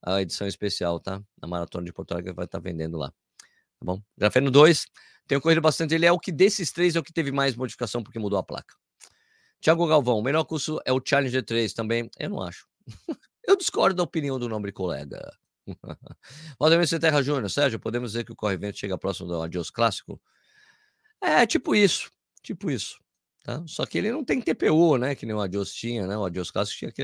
a 0.04 0.20
edição 0.20 0.46
especial, 0.46 1.00
tá? 1.00 1.22
Na 1.40 1.48
maratona 1.48 1.84
de 1.84 1.92
Porto 1.92 2.12
Alegre 2.12 2.32
vai 2.32 2.44
estar 2.44 2.58
tá 2.58 2.62
vendendo 2.62 2.98
lá. 2.98 3.08
Tá 3.08 3.84
bom? 3.84 4.02
Grafeno 4.16 4.50
2, 4.50 4.86
tenho 5.26 5.40
corrido 5.40 5.60
bastante. 5.60 5.94
Ele 5.94 6.06
é 6.06 6.12
o 6.12 6.18
que 6.18 6.30
desses 6.30 6.70
três 6.70 6.94
é 6.94 7.00
o 7.00 7.02
que 7.02 7.12
teve 7.12 7.32
mais 7.32 7.56
modificação 7.56 8.02
porque 8.02 8.18
mudou 8.18 8.38
a 8.38 8.42
placa. 8.42 8.74
Tiago 9.60 9.86
Galvão, 9.86 10.18
o 10.18 10.22
melhor 10.22 10.44
curso 10.44 10.78
é 10.84 10.92
o 10.92 11.00
Challenger 11.02 11.42
3 11.42 11.72
também. 11.72 12.10
Eu 12.18 12.30
não 12.30 12.42
acho. 12.42 12.66
Eu 13.46 13.56
discordo 13.56 13.96
da 13.96 14.02
opinião 14.02 14.38
do 14.38 14.48
nobre 14.48 14.72
colega. 14.72 15.20
Valdemir 16.58 16.88
Terra 17.00 17.22
Júnior, 17.22 17.50
Sérgio, 17.50 17.80
podemos 17.80 18.12
dizer 18.12 18.24
que 18.24 18.32
o 18.32 18.36
Corre-Vento 18.36 18.78
chega 18.78 18.98
próximo 18.98 19.28
do 19.28 19.40
Adios 19.40 19.70
Clássico? 19.70 20.20
É, 21.20 21.46
tipo 21.46 21.74
isso. 21.74 22.10
Tipo 22.42 22.70
isso. 22.70 22.98
Tá? 23.44 23.62
Só 23.66 23.84
que 23.84 23.98
ele 23.98 24.10
não 24.10 24.24
tem 24.24 24.40
TPU, 24.40 24.96
né? 24.96 25.14
Que 25.14 25.26
nem 25.26 25.36
o 25.36 25.40
Adios 25.40 25.74
tinha, 25.74 26.06
né? 26.06 26.16
O 26.16 26.24
Adios 26.24 26.50
Clássico 26.50 26.78
tinha, 26.78 26.90
que, 26.90 27.02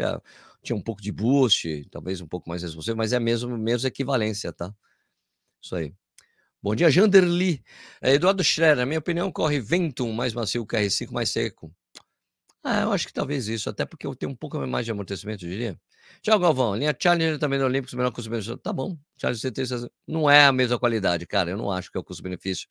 tinha 0.63 0.75
um 0.75 0.81
pouco 0.81 1.03
de 1.03 1.13
boost, 1.13 1.87
talvez 1.91 2.23
um 2.23 2.27
pouco 2.27 2.49
mais 2.49 2.63
responsivo, 2.63 2.97
mas 2.97 3.13
é 3.13 3.17
a 3.17 3.21
mesma, 3.21 3.59
mesma 3.59 3.89
equivalência, 3.89 4.51
tá? 4.51 4.75
Isso 5.63 5.77
aí. 5.77 5.95
Bom 6.63 6.75
dia, 6.75 6.91
Janderli. 6.91 7.63
É, 8.01 8.15
Eduardo 8.15 8.43
Schrer, 8.43 8.75
na 8.75 8.87
minha 8.87 8.99
opinião, 9.01 9.31
corre 9.31 9.61
Ventum 9.61 10.13
mais 10.15 10.33
macio 10.33 10.67
que 10.67 10.77
R5 10.77 11.13
mais 11.13 11.29
seco. 11.29 11.71
Ah, 12.65 12.83
eu 12.83 12.93
acho 12.93 13.07
que 13.07 13.13
talvez 13.13 13.47
isso, 13.47 13.69
até 13.69 13.85
porque 13.85 14.07
eu 14.07 14.15
tenho 14.17 14.33
um 14.33 14.37
pouco 14.37 14.59
mais 14.67 14.87
de 14.87 14.93
amortecimento, 14.93 15.45
eu 15.45 15.51
diria. 15.51 15.79
Tchau, 16.23 16.39
Galvão. 16.39 16.75
Linha 16.75 16.97
Challenger 16.99 17.39
também 17.39 17.59
no 17.59 17.67
Olímpicos, 17.67 17.93
melhor 17.93 18.13
custo-benefício. 18.13 18.57
Tá 18.57 18.73
bom. 18.73 18.97
Challenger 19.21 19.53
CT 19.53 19.91
não 20.07 20.31
é 20.31 20.47
a 20.47 20.53
mesma 20.53 20.79
qualidade, 20.79 21.27
cara. 21.27 21.51
Eu 21.51 21.59
não 21.59 21.71
acho 21.71 21.91
que 21.91 21.99
é 21.99 22.01
o 22.01 22.05
custo-benefício. 22.05 22.67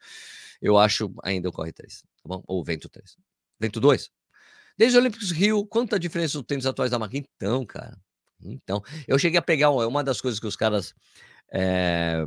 Eu 0.60 0.78
acho 0.78 1.14
ainda 1.24 1.50
o 1.50 1.52
Corre 1.52 1.72
3, 1.72 2.02
tá 2.02 2.08
bom? 2.26 2.44
Ou 2.48 2.62
o 2.62 2.64
Vento 2.64 2.90
3. 2.90 3.16
Vento 3.60 3.80
2. 3.80 4.10
Desde 4.78 4.98
o 4.98 5.02
Olímpicos 5.02 5.32
Rio, 5.32 5.66
quanta 5.66 6.00
diferença 6.00 6.40
os 6.40 6.46
tênis 6.46 6.66
atuais 6.66 6.92
da 6.92 7.00
marca? 7.00 7.18
Então, 7.18 7.66
cara. 7.66 7.98
Então, 8.42 8.82
eu 9.08 9.20
cheguei 9.20 9.38
a 9.38 9.42
pegar 9.42 9.70
uma 9.72 10.04
das 10.04 10.22
coisas 10.22 10.40
que 10.40 10.48
os 10.48 10.56
caras 10.56 10.94
é, 11.52 12.26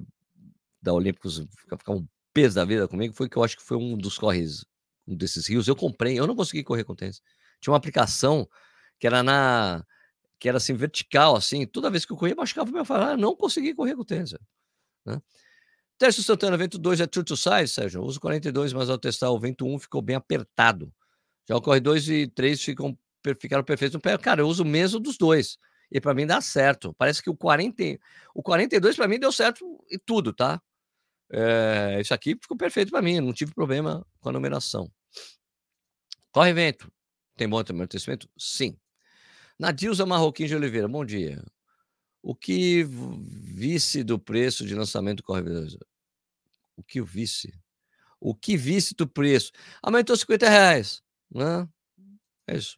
da 0.83 0.93
Olímpicos 0.93 1.43
ficavam 1.59 2.03
um 2.03 2.09
peso 2.35 2.55
da 2.57 2.65
vida 2.65 2.87
comigo, 2.87 3.15
foi 3.15 3.29
que 3.29 3.37
eu 3.37 3.45
acho 3.45 3.57
que 3.57 3.63
foi 3.63 3.77
um 3.77 3.97
dos 3.97 4.19
corres, 4.19 4.65
um 5.07 5.17
desses 5.17 5.47
rios. 5.47 5.69
Eu 5.69 5.77
comprei, 5.77 6.19
eu 6.19 6.27
não 6.27 6.37
consegui 6.37 6.63
correr 6.63 6.85
com 6.85 6.95
tênis. 6.95 7.23
Tinha 7.61 7.73
uma 7.73 7.79
aplicação 7.79 8.49
que 8.99 9.07
era 9.07 9.23
na 9.23 9.85
que 10.39 10.49
era 10.49 10.59
assim, 10.59 10.75
vertical, 10.75 11.37
assim, 11.37 11.65
toda 11.65 11.89
vez 11.89 12.05
que 12.05 12.13
eu 12.13 12.17
corria, 12.17 12.35
machucava 12.35 12.69
o 12.69 12.73
meu 12.73 12.85
falar, 12.85 13.17
não 13.17 13.37
consegui 13.37 13.75
correr 13.75 13.95
com 13.95 14.05
tênis. 14.05 14.35
Né? 15.07 15.23
Teste 15.97 16.21
Santana, 16.21 16.57
vento 16.57 16.79
2 16.79 17.01
é 17.01 17.07
true 17.07 17.25
to 17.25 17.37
size, 17.37 17.69
Sérgio. 17.69 18.03
Uso 18.03 18.19
42, 18.19 18.73
mas 18.73 18.91
ao 18.91 18.99
testar 18.99 19.31
o 19.31 19.39
vento 19.39 19.65
1 19.65 19.79
ficou 19.79 20.03
bem 20.03 20.17
apertado. 20.17 20.93
Já 21.49 21.57
o 21.57 21.63
corre 21.63 21.81
2 21.81 22.09
e 22.09 22.27
3 22.29 22.63
ficam, 22.63 22.97
ficaram 23.41 23.65
perfeitos 23.65 23.95
no 23.95 24.01
pé. 24.01 24.17
Cara, 24.19 24.43
eu 24.43 24.49
uso 24.49 24.63
o 24.63 24.67
mesmo 24.67 25.01
dos 25.01 25.17
dois. 25.17 25.59
E 25.91 26.01
para 26.01 26.15
mim 26.15 26.27
dá 26.27 26.41
certo. 26.41 26.95
Parece 26.95 27.23
que 27.23 27.29
o 27.31 27.37
40, 27.37 27.99
o 28.35 28.43
42 28.43 28.97
para 28.97 29.09
mim 29.09 29.19
deu 29.19 29.31
certo 29.31 29.65
e 29.91 29.99
tudo, 29.99 30.33
tá? 30.33 30.61
É, 31.31 31.99
isso 32.01 32.13
aqui 32.13 32.37
ficou 32.41 32.57
perfeito 32.57 32.91
para 32.91 33.03
mim, 33.03 33.21
não 33.21 33.33
tive 33.33 33.55
problema 33.55 34.07
com 34.21 34.29
a 34.29 34.33
numeração. 34.33 34.91
Corre 36.31 36.53
vento. 36.53 36.91
Tem 37.37 37.49
bom 37.49 37.63
amortecimento? 37.67 38.29
Sim. 38.39 38.77
Nadilza 39.59 40.05
Marroquim 40.07 40.47
de 40.47 40.55
Oliveira, 40.55 40.89
bom 40.89 41.05
dia. 41.05 41.43
O 42.23 42.35
que 42.35 42.85
visse 42.85 44.03
do 44.05 44.19
preço 44.19 44.65
de 44.67 44.75
lançamento 44.75 45.19
do 45.19 45.23
Corre 45.25 45.43
O 46.77 46.83
que 46.83 47.03
visse? 47.03 47.53
O 48.21 48.35
que 48.35 48.57
visse 48.57 48.95
do 48.95 49.07
preço? 49.07 49.51
Aumentou 49.83 50.17
50 50.17 50.49
reais, 50.49 51.02
né? 51.35 51.69
É 52.47 52.57
isso. 52.57 52.77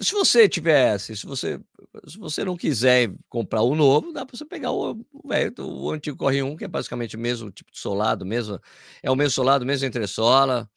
Se 0.00 0.12
você 0.12 0.46
tivesse, 0.46 1.16
se 1.16 1.26
você, 1.26 1.58
se 2.06 2.18
você 2.18 2.44
não 2.44 2.56
quiser 2.56 3.10
comprar 3.30 3.62
o 3.62 3.74
novo, 3.74 4.12
dá 4.12 4.26
para 4.26 4.36
você 4.36 4.44
pegar 4.44 4.70
o, 4.70 4.92
o, 4.92 5.62
o 5.62 5.90
antigo 5.90 6.18
Corre 6.18 6.42
1, 6.42 6.56
que 6.56 6.64
é 6.64 6.68
basicamente 6.68 7.16
o 7.16 7.18
mesmo 7.18 7.50
tipo 7.50 7.72
de 7.72 7.78
solado, 7.78 8.26
mesmo, 8.26 8.60
é 9.02 9.10
o 9.10 9.16
mesmo 9.16 9.30
solado, 9.30 9.64
mesmo 9.64 9.86
entressola, 9.86 10.68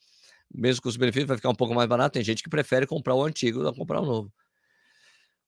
mesmo 0.54 0.82
com 0.82 0.90
os 0.90 0.96
benefícios, 0.96 1.28
vai 1.28 1.38
ficar 1.38 1.50
um 1.50 1.56
pouco 1.56 1.76
mais 1.76 1.88
barato. 1.90 2.14
Tem 2.14 2.24
gente 2.24 2.42
que 2.42 2.50
prefere 2.50 2.88
comprar 2.88 3.14
o 3.16 3.24
antigo 3.24 3.62
do 3.62 3.72
que 3.74 3.80
comprar 3.80 4.02
o 4.02 4.06
novo. 4.06 4.34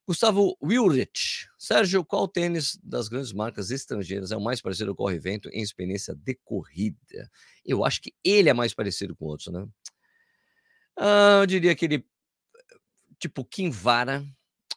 Gustavo 0.06 0.58
Wilrich. 0.62 1.48
Sérgio, 1.58 2.04
qual 2.04 2.28
tênis 2.28 2.78
das 2.84 3.08
grandes 3.08 3.32
marcas 3.32 3.72
estrangeiras 3.72 4.32
é 4.32 4.38
o 4.38 4.42
mais 4.42 4.62
parecido 4.62 4.94
com 4.96 5.04
o 5.04 5.06
Corre-Vento 5.06 5.48
em 5.54 5.62
experiência 5.62 6.14
de 6.14 6.36
corrida? 6.44 7.32
Eu 7.64 7.86
acho 7.86 8.02
que 8.02 8.14
ele 8.24 8.50
é 8.50 8.54
mais 8.54 8.74
parecido 8.74 9.16
com 9.16 9.26
outros, 9.26 9.54
né? 9.54 9.66
Ah, 11.04 11.40
eu 11.42 11.48
diria 11.48 11.76
que 11.76 11.86
ele. 11.86 12.08
Tipo, 13.18 13.44
Kinvara. 13.44 14.24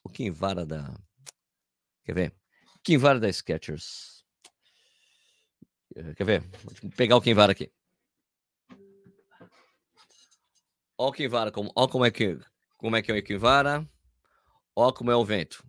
O 0.03 0.09
Kinvara 0.09 0.65
da. 0.65 0.99
Quer 2.03 2.15
ver? 2.15 2.35
Kinvara 2.83 3.21
da 3.21 3.31
Skechers. 3.31 4.25
Quer 6.17 6.25
ver? 6.25 6.41
Vou 6.41 6.91
pegar 6.97 7.17
o 7.17 7.21
Kinvara 7.21 7.53
aqui. 7.53 7.71
Ó 10.97 11.09
o 11.09 11.13
Kinvara, 11.13 11.53
como, 11.53 11.71
ó 11.77 11.87
como 11.87 12.07
é 12.07 12.11
que, 12.11 12.39
como 12.79 12.97
é 12.97 13.03
que 13.03 13.13
é 13.13 13.19
o 13.19 13.23
Kinvara. 13.23 13.87
Ó 14.75 14.91
como 14.93 15.11
é 15.11 15.17
o 15.17 15.25
vento. 15.27 15.63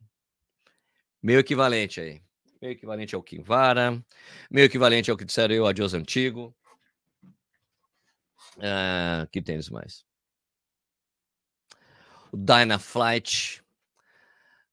Meio 1.22 1.40
equivalente 1.40 2.00
aí. 2.00 2.24
Meio 2.62 2.72
equivalente 2.72 3.14
ao 3.14 3.22
Kinvara. 3.22 4.02
Meio 4.50 4.66
equivalente 4.66 5.12
ao 5.12 5.18
que 5.18 5.26
disseram 5.26 5.54
eu, 5.54 5.68
Adios 5.68 5.94
Antigo. 5.94 6.56
Ah, 8.62 9.28
que 9.30 9.42
tênis 9.42 9.70
mais? 9.70 10.05
O 12.36 12.38
Dynaflight. 12.38 13.64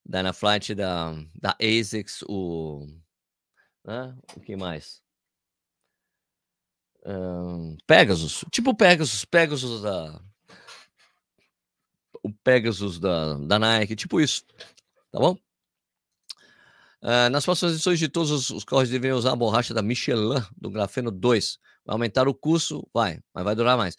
Dynaflight 0.04 0.74
da, 0.74 1.14
da 1.40 1.56
ASICS. 1.62 2.24
O, 2.28 2.88
né? 3.84 4.16
o 4.34 4.40
que 4.40 4.56
mais? 4.56 5.00
Um, 7.06 7.76
Pegasus. 7.86 8.44
Tipo 8.50 8.74
Pegasus. 8.74 9.24
Pegasus 9.24 9.80
da 9.80 10.20
o 12.20 12.32
Pegasus 12.32 12.98
da, 12.98 13.34
da 13.34 13.58
Nike, 13.60 13.96
tipo 13.96 14.20
isso, 14.20 14.44
tá 15.10 15.18
bom? 15.18 15.36
Uh, 17.02 17.28
nas 17.30 17.44
próximas 17.44 17.74
edições 17.74 17.98
de 17.98 18.08
todos 18.08 18.30
os, 18.30 18.50
os 18.50 18.64
carros 18.64 18.88
deveriam 18.88 19.18
usar 19.18 19.32
a 19.32 19.36
borracha 19.36 19.74
da 19.74 19.82
Michelin 19.82 20.40
do 20.56 20.70
grafeno 20.70 21.10
2. 21.10 21.58
Vai 21.84 21.94
aumentar 21.94 22.28
o 22.28 22.34
custo? 22.34 22.88
Vai, 22.94 23.20
mas 23.34 23.44
vai 23.44 23.56
durar 23.56 23.76
mais. 23.76 23.96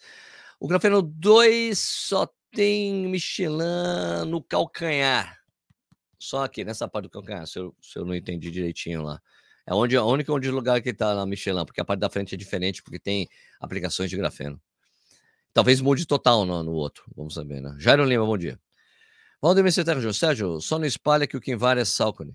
O 0.58 0.66
grafeno 0.66 1.02
2 1.02 1.78
só 1.78 2.26
tem 2.54 3.08
Michelin 3.08 4.24
no 4.26 4.42
calcanhar. 4.42 5.38
Só 6.18 6.44
aqui, 6.44 6.64
nessa 6.64 6.88
parte 6.88 7.04
do 7.04 7.10
calcanhar, 7.10 7.46
se 7.46 7.58
eu, 7.58 7.74
se 7.82 7.98
eu 7.98 8.04
não 8.04 8.14
entendi 8.14 8.50
direitinho 8.50 9.02
lá. 9.02 9.20
É 9.66 9.74
onde, 9.74 9.96
a 9.96 10.04
única 10.04 10.32
onde 10.32 10.50
lugar 10.50 10.80
que 10.80 10.90
está 10.90 11.14
na 11.14 11.26
Michelin, 11.26 11.64
porque 11.64 11.80
a 11.80 11.84
parte 11.84 12.00
da 12.00 12.10
frente 12.10 12.34
é 12.34 12.38
diferente, 12.38 12.82
porque 12.82 12.98
tem 12.98 13.28
aplicações 13.60 14.10
de 14.10 14.16
grafeno. 14.16 14.60
Talvez 15.52 15.80
mude 15.80 16.06
total 16.06 16.44
no, 16.44 16.62
no 16.62 16.72
outro. 16.72 17.04
Vamos 17.16 17.34
saber, 17.34 17.60
né? 17.60 17.74
Jairo 17.78 18.04
Lima, 18.04 18.24
bom 18.24 18.38
dia. 18.38 18.58
Valdemir 19.40 19.72
Ceterjo, 19.72 20.12
Sérgio, 20.14 20.60
só 20.60 20.78
não 20.78 20.86
espalha 20.86 21.26
que 21.26 21.36
o 21.36 21.40
quem 21.40 21.56
vale 21.56 21.80
é 21.80 21.84
Salcone. 21.84 22.34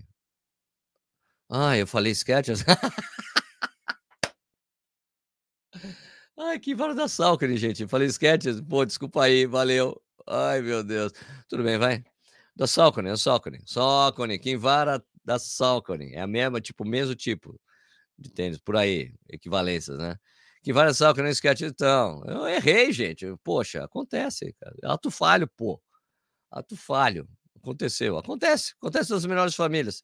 Ah, 1.48 1.76
eu 1.76 1.86
falei 1.86 2.12
sketches. 2.12 2.64
Ai, 6.38 6.58
que 6.58 6.74
vara 6.74 6.94
da 6.94 7.08
Salcone, 7.08 7.56
gente. 7.56 7.86
Falei 7.86 8.08
sketches. 8.08 8.60
Pô, 8.60 8.84
desculpa 8.84 9.24
aí, 9.24 9.46
valeu. 9.46 10.00
Ai, 10.26 10.60
meu 10.62 10.82
Deus. 10.82 11.12
Tudo 11.48 11.62
bem, 11.62 11.78
vai. 11.78 12.04
Da 12.54 12.66
Salcone, 12.66 13.08
é 13.10 13.16
Salcone. 13.16 13.60
Salcone, 13.66 14.38
quem 14.38 14.56
vara 14.56 15.02
da 15.24 15.38
Salcone. 15.38 16.14
É 16.14 16.20
a 16.20 16.26
mesma, 16.26 16.60
tipo, 16.60 16.84
mesmo 16.84 17.14
tipo 17.14 17.60
de 18.18 18.30
tênis, 18.30 18.58
por 18.58 18.76
aí, 18.76 19.14
equivalências, 19.28 19.98
né? 19.98 20.18
que 20.62 20.72
várias 20.72 20.98
sal 20.98 21.14
que 21.14 21.22
não 21.22 21.28
esquece. 21.28 21.66
Então, 21.66 22.22
eu 22.26 22.46
errei, 22.46 22.92
gente. 22.92 23.26
Poxa, 23.42 23.84
acontece, 23.84 24.54
cara. 24.60 24.74
Ato 24.84 25.10
falho, 25.10 25.48
pô. 25.48 25.80
Ato 26.50 26.76
falho. 26.76 27.28
Aconteceu. 27.56 28.18
Acontece. 28.18 28.74
Acontece 28.80 29.10
nas 29.10 29.26
melhores 29.26 29.54
famílias. 29.54 30.02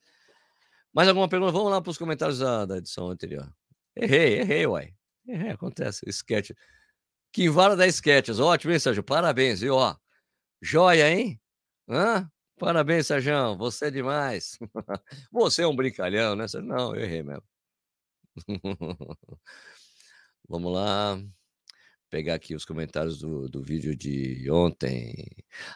Mais 0.92 1.08
alguma 1.08 1.28
pergunta? 1.28 1.52
Vamos 1.52 1.70
lá 1.70 1.80
para 1.80 1.90
os 1.90 1.98
comentários 1.98 2.38
da, 2.38 2.64
da, 2.64 2.78
edição 2.78 3.10
anterior. 3.10 3.52
Errei, 3.94 4.40
errei, 4.40 4.66
uai. 4.66 4.94
Errei, 5.26 5.50
acontece. 5.50 6.08
Sketch. 6.08 6.50
Que 7.32 7.50
vara 7.50 7.76
da 7.76 7.86
sketches. 7.86 8.40
Ótimo, 8.40 8.72
hein, 8.72 8.78
Sérgio? 8.78 9.02
Parabéns, 9.02 9.60
viu? 9.60 9.74
Ó, 9.74 9.94
joia, 10.60 11.10
hein? 11.10 11.40
Hã? 11.88 12.30
Parabéns, 12.58 13.06
Sérgio. 13.06 13.56
Você 13.58 13.86
é 13.86 13.90
demais. 13.90 14.58
Você 15.30 15.62
é 15.62 15.66
um 15.66 15.76
brincalhão, 15.76 16.34
né? 16.34 16.46
Não, 16.62 16.94
eu 16.94 17.02
errei 17.02 17.22
mesmo. 17.22 17.42
Vamos 20.48 20.72
lá. 20.72 21.20
Pegar 22.08 22.34
aqui 22.34 22.54
os 22.54 22.64
comentários 22.64 23.18
do, 23.18 23.48
do 23.48 23.62
vídeo 23.62 23.96
de 23.96 24.48
ontem. 24.50 25.26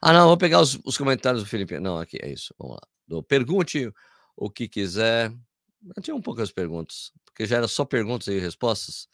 Ah, 0.01 0.13
não, 0.13 0.29
vou 0.29 0.39
pegar 0.39 0.61
os, 0.61 0.79
os 0.85 0.97
comentários 0.97 1.43
do 1.43 1.49
Felipe. 1.49 1.79
Não, 1.79 1.99
aqui 1.99 2.19
é 2.23 2.31
isso. 2.31 2.55
Vamos 2.59 2.77
lá. 2.77 2.83
Do, 3.07 3.23
pergunte 3.23 3.93
o 4.37 4.51
que 4.51 4.69
quiser. 4.69 5.33
Eu 5.97 6.03
tinha 6.03 6.15
um 6.15 6.23
poucas 6.23 6.53
perguntas, 6.53 7.13
porque 7.25 7.47
já 7.47 7.57
era 7.57 7.69
só 7.69 7.85
perguntas 7.85 8.29
e 8.29 8.39
respostas. 8.39 9.09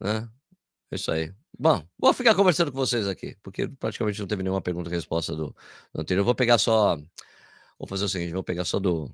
Né? 0.00 0.28
É 0.90 0.96
isso 0.96 1.10
aí. 1.12 1.32
Bom, 1.58 1.86
vou 1.98 2.12
ficar 2.12 2.34
conversando 2.34 2.72
com 2.72 2.78
vocês 2.78 3.06
aqui, 3.06 3.36
porque 3.42 3.68
praticamente 3.68 4.18
não 4.18 4.26
teve 4.26 4.42
nenhuma 4.42 4.62
pergunta 4.62 4.88
e 4.88 4.92
resposta 4.92 5.36
do 5.36 5.54
do 5.92 6.00
anterior. 6.00 6.22
Eu 6.22 6.24
vou 6.24 6.34
pegar 6.34 6.58
só 6.58 6.96
vou 7.78 7.88
fazer 7.88 8.04
o 8.04 8.08
seguinte, 8.08 8.32
vou 8.32 8.44
pegar 8.44 8.64
só 8.64 8.78
do 8.78 9.10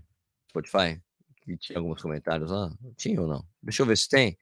Spotify, 0.51 1.01
que 1.43 1.57
tinha 1.57 1.79
alguns 1.79 2.03
comentários 2.03 2.51
lá. 2.51 2.73
Tinha 2.97 3.21
ou 3.21 3.29
não? 3.29 3.45
Deixa 3.63 3.83
eu 3.83 3.87
ver 3.87 3.97
se 3.97 4.09
tem. 4.09 4.37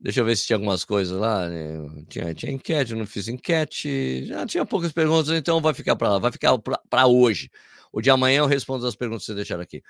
Deixa 0.00 0.20
eu 0.20 0.24
ver 0.24 0.36
se 0.36 0.46
tinha 0.46 0.56
algumas 0.56 0.84
coisas 0.84 1.16
lá, 1.16 1.48
né, 1.48 1.78
tinha 2.08 2.34
tinha 2.34 2.50
enquete, 2.50 2.92
não 2.92 3.06
fiz 3.06 3.28
enquete, 3.28 4.26
já 4.26 4.44
tinha 4.44 4.66
poucas 4.66 4.90
perguntas, 4.90 5.30
então 5.30 5.60
vai 5.60 5.72
ficar 5.72 5.94
para 5.94 6.10
lá, 6.10 6.18
vai 6.18 6.32
ficar 6.32 6.58
para 6.58 7.06
hoje. 7.06 7.48
O 7.92 8.00
de 8.00 8.10
amanhã 8.10 8.38
eu 8.38 8.46
respondo 8.46 8.84
as 8.84 8.96
perguntas 8.96 9.22
que 9.22 9.26
vocês 9.26 9.36
deixaram 9.36 9.62
aqui. 9.62 9.80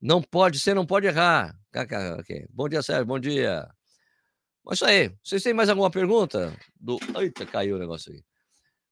Não 0.00 0.20
pode, 0.22 0.58
você 0.58 0.74
não 0.74 0.84
pode 0.84 1.06
errar. 1.06 1.56
KK, 1.72 2.48
Bom 2.50 2.68
dia, 2.68 2.82
Sérgio, 2.82 3.06
bom 3.06 3.20
dia. 3.20 3.68
É 4.68 4.74
isso 4.74 4.84
aí. 4.84 5.14
Vocês 5.22 5.42
têm 5.42 5.54
mais 5.54 5.68
alguma 5.68 5.90
pergunta? 5.90 6.56
Do... 6.78 6.98
Eita, 7.18 7.46
caiu 7.46 7.76
o 7.76 7.78
negócio 7.78 8.12
aí. 8.12 8.22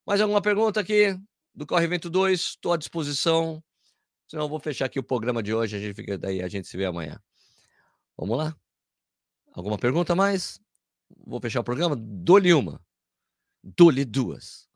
Mais 0.07 0.21
alguma 0.21 0.41
pergunta 0.41 0.81
aqui 0.81 1.19
do 1.55 1.67
Corre 1.67 1.87
Vento 1.87 2.09
2? 2.09 2.41
Estou 2.41 2.73
à 2.73 2.77
disposição. 2.77 3.63
Senão 4.27 4.45
eu 4.45 4.49
vou 4.49 4.59
fechar 4.59 4.87
aqui 4.87 4.99
o 4.99 5.03
programa 5.03 5.43
de 5.43 5.55
hoje. 5.55 5.77
A 5.77 5.79
gente 5.79 5.95
fica 5.95 6.19
daí, 6.19 6.43
a 6.43 6.49
gente 6.49 6.67
se 6.67 6.77
vê 6.77 6.87
amanhã. 6.87 7.21
Vamos 8.17 8.37
lá? 8.37 8.57
Alguma 9.53 9.79
pergunta 9.79 10.15
mais? 10.15 10.61
Vou 11.27 11.41
fechar 11.41 11.61
o 11.61 11.65
programa. 11.65 11.97
Dou-lhe 11.97 12.53
uma. 12.53 12.81
Dou-lhe 13.63 14.05
duas. 14.05 14.69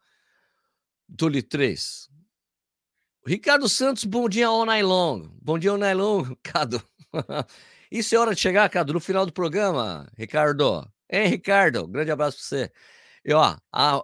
Dou-lhe 1.09 1.43
três. 1.43 2.09
Ricardo 3.25 3.69
Santos, 3.69 4.05
bom 4.05 4.29
dia 4.29 4.49
all 4.49 4.67
night 4.67 4.85
long. 4.85 5.29
Bom 5.41 5.59
dia 5.59 5.71
all 5.71 5.79
night 5.79 5.97
long, 5.97 6.35
Cado. 6.43 6.83
Isso 7.93 8.15
é 8.15 8.19
hora 8.19 8.35
de 8.35 8.41
chegar, 8.41 8.67
Cado, 8.71 8.95
no 8.95 9.01
final 9.01 9.27
do 9.27 9.33
programa, 9.35 10.11
Ricardo. 10.17 10.91
Hein, 11.11 11.29
Ricardo? 11.29 11.87
Grande 11.87 12.11
abraço 12.11 12.39
para 12.39 12.47
você. 12.47 12.73
E 13.23 13.35
ó, 13.35 13.55
a, 13.71 14.03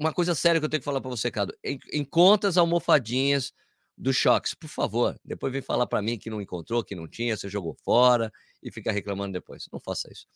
uma 0.00 0.12
coisa 0.12 0.34
séria 0.34 0.60
que 0.60 0.64
eu 0.64 0.68
tenho 0.68 0.80
que 0.80 0.84
falar 0.84 1.00
para 1.00 1.08
você, 1.08 1.30
Cado. 1.30 1.54
Encontra 1.92 2.50
as 2.50 2.56
almofadinhas 2.56 3.52
do 3.96 4.12
Choques, 4.12 4.52
por 4.52 4.66
favor. 4.66 5.16
Depois 5.24 5.52
vem 5.52 5.62
falar 5.62 5.86
para 5.86 6.02
mim 6.02 6.18
que 6.18 6.28
não 6.28 6.42
encontrou, 6.42 6.82
que 6.82 6.96
não 6.96 7.06
tinha, 7.06 7.36
você 7.36 7.48
jogou 7.48 7.72
fora 7.84 8.32
e 8.60 8.68
fica 8.72 8.90
reclamando 8.90 9.32
depois. 9.32 9.68
Não 9.72 9.78
faça 9.78 10.10
isso. 10.10 10.26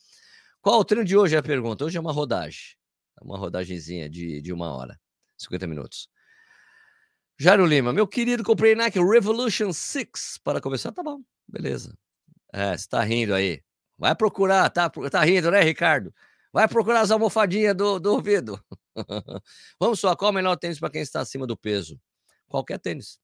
Qual 0.61 0.79
o 0.79 0.85
treino 0.85 1.05
de 1.05 1.17
hoje? 1.17 1.35
É 1.35 1.39
a 1.39 1.43
pergunta. 1.43 1.85
Hoje 1.85 1.99
é 1.99 2.01
uma 2.01 2.13
rodagem. 2.13 2.77
Uma 3.21 3.39
rodagemzinha 3.39 4.09
de, 4.09 4.41
de 4.41 4.53
uma 4.53 4.73
hora, 4.73 5.01
50 5.37 5.67
minutos. 5.67 6.09
Jairo 7.37 7.67
Lima, 7.67 7.93
meu 7.93 8.07
querido, 8.07 8.45
comprei 8.45 8.77
Nike 8.77 9.01
Revolution 9.01 9.73
6 9.73 10.39
para 10.45 10.61
começar. 10.61 10.93
Tá 10.93 11.03
bom, 11.03 11.21
beleza. 11.49 11.93
É, 12.53 12.77
você 12.77 12.89
tá 12.89 13.03
rindo 13.03 13.35
aí. 13.35 13.63
Vai 13.99 14.15
procurar, 14.15 14.69
tá, 14.71 14.91
tá 14.91 15.25
rindo, 15.25 15.51
né, 15.51 15.63
Ricardo? 15.63 16.13
Vai 16.53 16.69
procurar 16.69 17.01
as 17.01 17.11
almofadinhas 17.11 17.75
do, 17.75 17.99
do 17.99 18.13
ouvido. 18.13 18.63
Vamos 19.81 20.01
só, 20.01 20.15
qual 20.15 20.31
o 20.31 20.35
melhor 20.35 20.57
tênis 20.57 20.79
para 20.79 20.91
quem 20.91 21.01
está 21.01 21.21
acima 21.21 21.47
do 21.47 21.57
peso? 21.57 21.99
Qualquer 22.47 22.79
tênis. 22.79 23.19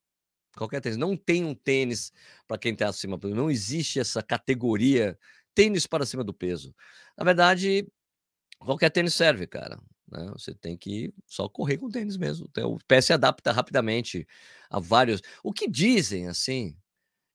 Qualquer 0.57 0.81
tênis. 0.81 0.97
Não 0.97 1.17
tem 1.17 1.45
um 1.45 1.55
tênis 1.55 2.11
para 2.47 2.57
quem 2.57 2.73
está 2.73 2.89
acima 2.89 3.17
do 3.17 3.21
peso. 3.21 3.35
Não 3.35 3.51
existe 3.51 4.01
essa 4.01 4.23
categoria 4.23 5.19
tênis 5.55 5.87
para 5.87 6.07
cima 6.07 6.25
do 6.25 6.33
peso. 6.33 6.75
Na 7.17 7.25
verdade, 7.25 7.87
qualquer 8.59 8.91
tênis 8.91 9.15
serve, 9.15 9.47
cara. 9.47 9.79
Né? 10.11 10.27
Você 10.33 10.55
tem 10.55 10.77
que 10.77 11.13
só 11.27 11.49
correr 11.49 11.77
com 11.77 11.91
tênis 11.91 12.17
mesmo. 12.17 12.47
Então, 12.51 12.73
o 12.75 12.79
pé 12.87 13.01
se 13.01 13.13
adapta 13.13 13.53
rapidamente 13.53 14.27
a 14.71 14.81
vários. 14.81 15.21
O 15.43 15.53
que 15.53 15.69
dizem, 15.69 16.29
assim, 16.29 16.77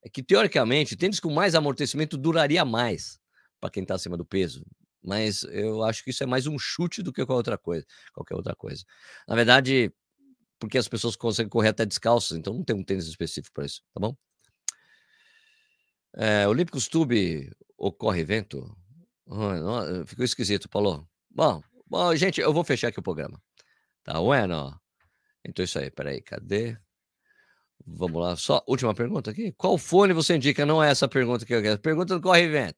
é 0.04 0.10
que 0.10 0.22
teoricamente 0.22 0.96
tênis 0.96 1.20
com 1.20 1.32
mais 1.32 1.56
amortecimento 1.56 2.18
duraria 2.18 2.66
mais 2.66 3.20
para 3.60 3.70
quem 3.70 3.84
está 3.84 3.96
acima 3.96 4.18
do 4.18 4.26
peso. 4.26 4.66
Mas 5.02 5.44
eu 5.44 5.84
acho 5.84 6.04
que 6.04 6.12
isso 6.12 6.24
é 6.24 6.26
mais 6.26 6.48
um 6.48 6.58
chute 6.58 7.02
do 7.02 7.12
que 7.12 7.26
qualquer 7.26 7.34
outra 7.34 7.58
coisa. 7.58 7.86
Qualquer 8.14 8.36
outra 8.36 8.56
coisa. 8.56 8.84
Na 9.28 9.36
verdade, 9.36 9.92
porque 10.60 10.78
as 10.78 10.88
pessoas 10.88 11.16
conseguem 11.16 11.50
correr 11.50 11.70
até 11.70 11.86
descalças, 11.86 12.38
então 12.38 12.54
não 12.54 12.64
tem 12.64 12.76
um 12.76 12.84
tênis 12.84 13.08
específico 13.08 13.54
para 13.54 13.66
isso, 13.66 13.82
tá 13.94 14.00
bom? 14.00 14.16
É, 16.16 16.48
Olímpicos 16.48 16.88
Tube 16.88 17.52
ocorre 17.78 18.22
evento? 18.22 18.76
ficou 20.06 20.24
esquisito, 20.24 20.70
Paulo. 20.70 21.08
Bom, 21.30 21.62
Bom, 21.94 22.16
gente, 22.16 22.42
eu 22.42 22.52
vou 22.52 22.64
fechar 22.64 22.88
aqui 22.88 23.00
o 23.00 23.04
programa. 23.04 23.40
Tá 24.04 24.20
bueno? 24.20 24.76
Então 25.46 25.62
é 25.62 25.66
isso 25.66 25.78
aí, 25.78 25.92
peraí, 25.92 26.24
cadê? 26.24 26.76
Vamos 27.86 28.22
lá, 28.22 28.36
só 28.36 28.64
última 28.68 28.94
pergunta 28.94 29.32
aqui. 29.32 29.52
Qual 29.54 29.78
fone 29.78 30.14
você 30.14 30.36
indica? 30.36 30.66
Não 30.66 30.84
é 30.84 30.90
essa 30.90 31.08
pergunta 31.08 31.46
que 31.46 31.54
eu 31.54 31.62
quero. 31.62 31.80
Pergunta 31.80 32.16
do 32.16 32.22
Corre 32.22 32.44
Evento. 32.44 32.78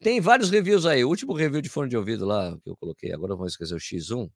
Tem 0.00 0.20
vários 0.20 0.50
reviews 0.50 0.86
aí. 0.86 1.04
O 1.04 1.08
último 1.08 1.34
review 1.34 1.60
de 1.60 1.68
fone 1.68 1.88
de 1.90 1.96
ouvido 1.96 2.24
lá 2.24 2.56
que 2.64 2.70
eu 2.70 2.76
coloquei, 2.76 3.12
agora 3.12 3.34
vamos 3.34 3.52
esquecer 3.52 3.74
o 3.74 3.78
X1 3.78 4.30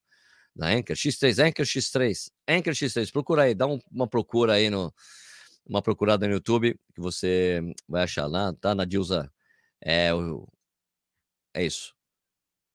da 0.54 0.68
Anchor, 0.68 0.94
X3, 0.94 1.38
Anchor 1.38 1.64
X3, 1.64 2.30
Anchor 2.46 2.72
X3. 2.74 3.10
Procura 3.10 3.42
aí, 3.44 3.54
dá 3.54 3.66
um, 3.66 3.78
uma 3.90 4.06
procura 4.06 4.54
aí 4.54 4.70
no 4.70 4.92
uma 5.66 5.80
procurada 5.82 6.26
no 6.28 6.34
YouTube 6.34 6.78
que 6.94 7.00
você 7.00 7.62
vai 7.88 8.02
achar 8.04 8.26
lá, 8.26 8.52
tá? 8.60 8.74
Na 8.74 8.84
Dilza. 8.84 9.32
É, 9.82 10.10
é 11.54 11.64
isso. 11.64 11.94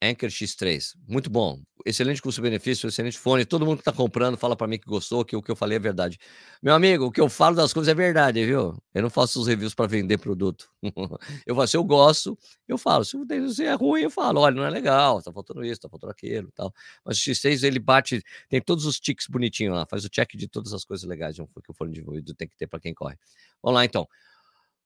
Anchor 0.02 0.30
X3, 0.30 0.94
muito 1.08 1.30
bom. 1.30 1.62
Excelente 1.86 2.22
custo-benefício, 2.22 2.88
excelente 2.88 3.18
fone. 3.18 3.46
Todo 3.46 3.66
mundo 3.66 3.78
que 3.78 3.82
está 3.82 3.92
comprando 3.92 4.38
fala 4.38 4.56
para 4.56 4.68
mim 4.68 4.78
que 4.78 4.88
gostou, 4.88 5.26
que 5.26 5.36
o 5.36 5.42
que 5.42 5.52
eu 5.52 5.56
falei 5.56 5.76
é 5.76 5.80
verdade. 5.80 6.18
Meu 6.62 6.74
amigo, 6.74 7.06
o 7.06 7.12
que 7.12 7.20
eu 7.20 7.30
falo 7.30 7.56
das 7.56 7.74
coisas 7.74 7.90
é 7.90 7.94
verdade, 7.94 8.46
viu? 8.46 8.78
Eu 8.94 9.02
não 9.02 9.10
faço 9.10 9.42
os 9.42 9.48
reviews 9.48 9.74
para 9.74 9.88
vender 9.88 10.18
produto. 10.18 10.70
eu 11.46 11.56
falo, 11.56 11.68
eu 11.74 11.84
gosto, 11.84 12.38
eu 12.68 12.78
falo. 12.78 13.04
Se 13.04 13.18
é 13.64 13.74
ruim, 13.74 14.02
eu 14.02 14.10
falo, 14.10 14.42
olha, 14.42 14.56
não 14.56 14.64
é 14.64 14.70
legal, 14.70 15.22
tá 15.22 15.34
faltando 15.34 15.66
isso, 15.66 15.82
tá 15.82 15.90
faltando 15.90 16.12
aquilo 16.12 16.50
tal. 16.56 16.74
Mas 17.04 17.18
o 17.18 17.22
X6, 17.22 17.64
ele 17.64 17.80
bate, 17.80 18.22
tem 18.48 18.62
todos 18.62 18.86
os 18.86 19.00
tics 19.00 19.28
bonitinhos 19.28 19.76
lá, 19.76 19.86
faz 19.86 20.06
o 20.06 20.10
check 20.10 20.30
de 20.36 20.48
todas 20.48 20.74
as 20.74 20.86
coisas 20.86 21.08
legais 21.08 21.36
que 21.36 21.72
o 21.72 21.74
fone 21.74 21.92
de 21.92 22.02
ouvido 22.02 22.34
tem 22.34 22.48
que 22.48 22.56
ter 22.56 22.68
para 22.68 22.80
quem 22.80 22.94
corre. 22.94 23.18
Vamos 23.62 23.76
lá, 23.76 23.86
então. 23.86 24.08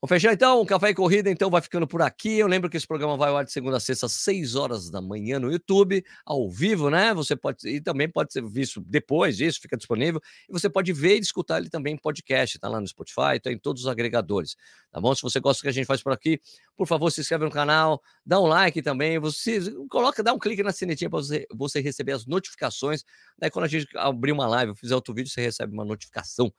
Vamos 0.03 0.15
fechar 0.15 0.33
então, 0.33 0.59
o 0.59 0.65
Café 0.65 0.89
e 0.89 0.93
Corrida 0.93 1.31
então 1.31 1.49
vai 1.49 1.61
ficando 1.61 1.87
por 1.87 2.01
aqui. 2.01 2.37
Eu 2.37 2.45
lembro 2.45 2.69
que 2.69 2.75
esse 2.75 2.85
programa 2.85 3.15
vai 3.15 3.29
ao 3.29 3.37
ar 3.37 3.45
de 3.45 3.53
segunda 3.53 3.77
a 3.77 3.79
sexta, 3.79 4.05
às 4.05 4.11
6 4.11 4.53
horas 4.53 4.89
da 4.89 5.01
manhã 5.01 5.39
no 5.39 5.49
YouTube, 5.49 6.03
ao 6.25 6.49
vivo, 6.49 6.89
né? 6.89 7.13
Você 7.13 7.37
pode 7.37 7.65
e 7.65 7.79
também 7.79 8.11
pode 8.11 8.33
ser 8.33 8.43
visto 8.45 8.81
depois 8.81 9.37
disso, 9.37 9.61
fica 9.61 9.77
disponível. 9.77 10.19
E 10.49 10.51
você 10.51 10.69
pode 10.69 10.91
ver 10.91 11.15
e 11.15 11.19
escutar 11.21 11.57
ele 11.59 11.69
também 11.69 11.93
em 11.93 11.97
podcast, 11.97 12.59
tá 12.59 12.67
lá 12.67 12.81
no 12.81 12.85
Spotify, 12.85 13.39
tá 13.41 13.49
em 13.49 13.57
todos 13.57 13.83
os 13.83 13.87
agregadores, 13.87 14.57
tá 14.91 14.99
bom? 14.99 15.15
Se 15.15 15.21
você 15.21 15.39
gosta 15.39 15.61
do 15.61 15.63
que 15.63 15.69
a 15.69 15.71
gente 15.71 15.85
faz 15.85 16.03
por 16.03 16.11
aqui, 16.11 16.37
por 16.75 16.85
favor, 16.85 17.09
se 17.09 17.21
inscreve 17.21 17.45
no 17.45 17.51
canal, 17.51 18.01
dá 18.25 18.41
um 18.41 18.45
like 18.45 18.81
também, 18.81 19.17
você 19.19 19.61
coloca, 19.89 20.21
dá 20.21 20.33
um 20.33 20.37
clique 20.37 20.63
na 20.63 20.73
sinetinha 20.73 21.09
para 21.09 21.19
você, 21.19 21.47
você 21.49 21.79
receber 21.79 22.11
as 22.11 22.25
notificações. 22.25 23.05
Daí 23.39 23.49
quando 23.49 23.63
a 23.63 23.69
gente 23.69 23.87
abrir 23.95 24.33
uma 24.33 24.47
live, 24.47 24.75
fizer 24.75 24.95
outro 24.95 25.13
vídeo, 25.13 25.31
você 25.31 25.39
recebe 25.39 25.71
uma 25.71 25.85
notificação 25.85 26.53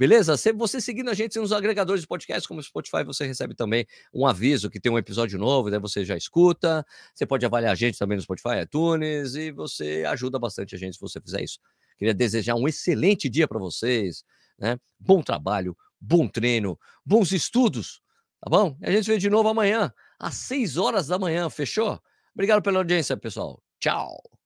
Beleza? 0.00 0.34
Se 0.38 0.50
você 0.50 0.80
seguindo 0.80 1.10
a 1.10 1.14
gente 1.14 1.38
nos 1.38 1.52
agregadores 1.52 2.00
de 2.00 2.06
podcast, 2.06 2.48
como 2.48 2.62
Spotify, 2.62 3.04
você 3.04 3.26
recebe 3.26 3.54
também 3.54 3.86
um 4.14 4.26
aviso 4.26 4.70
que 4.70 4.80
tem 4.80 4.90
um 4.90 4.96
episódio 4.96 5.38
novo, 5.38 5.70
daí 5.70 5.78
você 5.78 6.06
já 6.06 6.16
escuta. 6.16 6.86
Você 7.14 7.26
pode 7.26 7.44
avaliar 7.44 7.72
a 7.72 7.74
gente 7.74 7.98
também 7.98 8.16
no 8.16 8.22
Spotify, 8.22 8.62
iTunes, 8.62 9.34
e 9.34 9.52
você 9.52 10.02
ajuda 10.08 10.38
bastante 10.38 10.74
a 10.74 10.78
gente 10.78 10.94
se 10.94 11.00
você 11.02 11.20
fizer 11.20 11.42
isso. 11.42 11.58
Queria 11.98 12.14
desejar 12.14 12.54
um 12.54 12.66
excelente 12.66 13.28
dia 13.28 13.46
para 13.46 13.58
vocês, 13.58 14.24
né? 14.58 14.78
Bom 14.98 15.20
trabalho, 15.20 15.76
bom 16.00 16.26
treino, 16.26 16.78
bons 17.04 17.30
estudos, 17.32 18.00
tá 18.40 18.48
bom? 18.48 18.78
E 18.80 18.86
a 18.86 18.90
gente 18.90 19.04
se 19.04 19.10
vê 19.10 19.18
de 19.18 19.28
novo 19.28 19.50
amanhã, 19.50 19.92
às 20.18 20.34
6 20.36 20.78
horas 20.78 21.08
da 21.08 21.18
manhã, 21.18 21.50
fechou? 21.50 22.00
Obrigado 22.34 22.62
pela 22.62 22.78
audiência, 22.78 23.18
pessoal. 23.18 23.62
Tchau! 23.78 24.39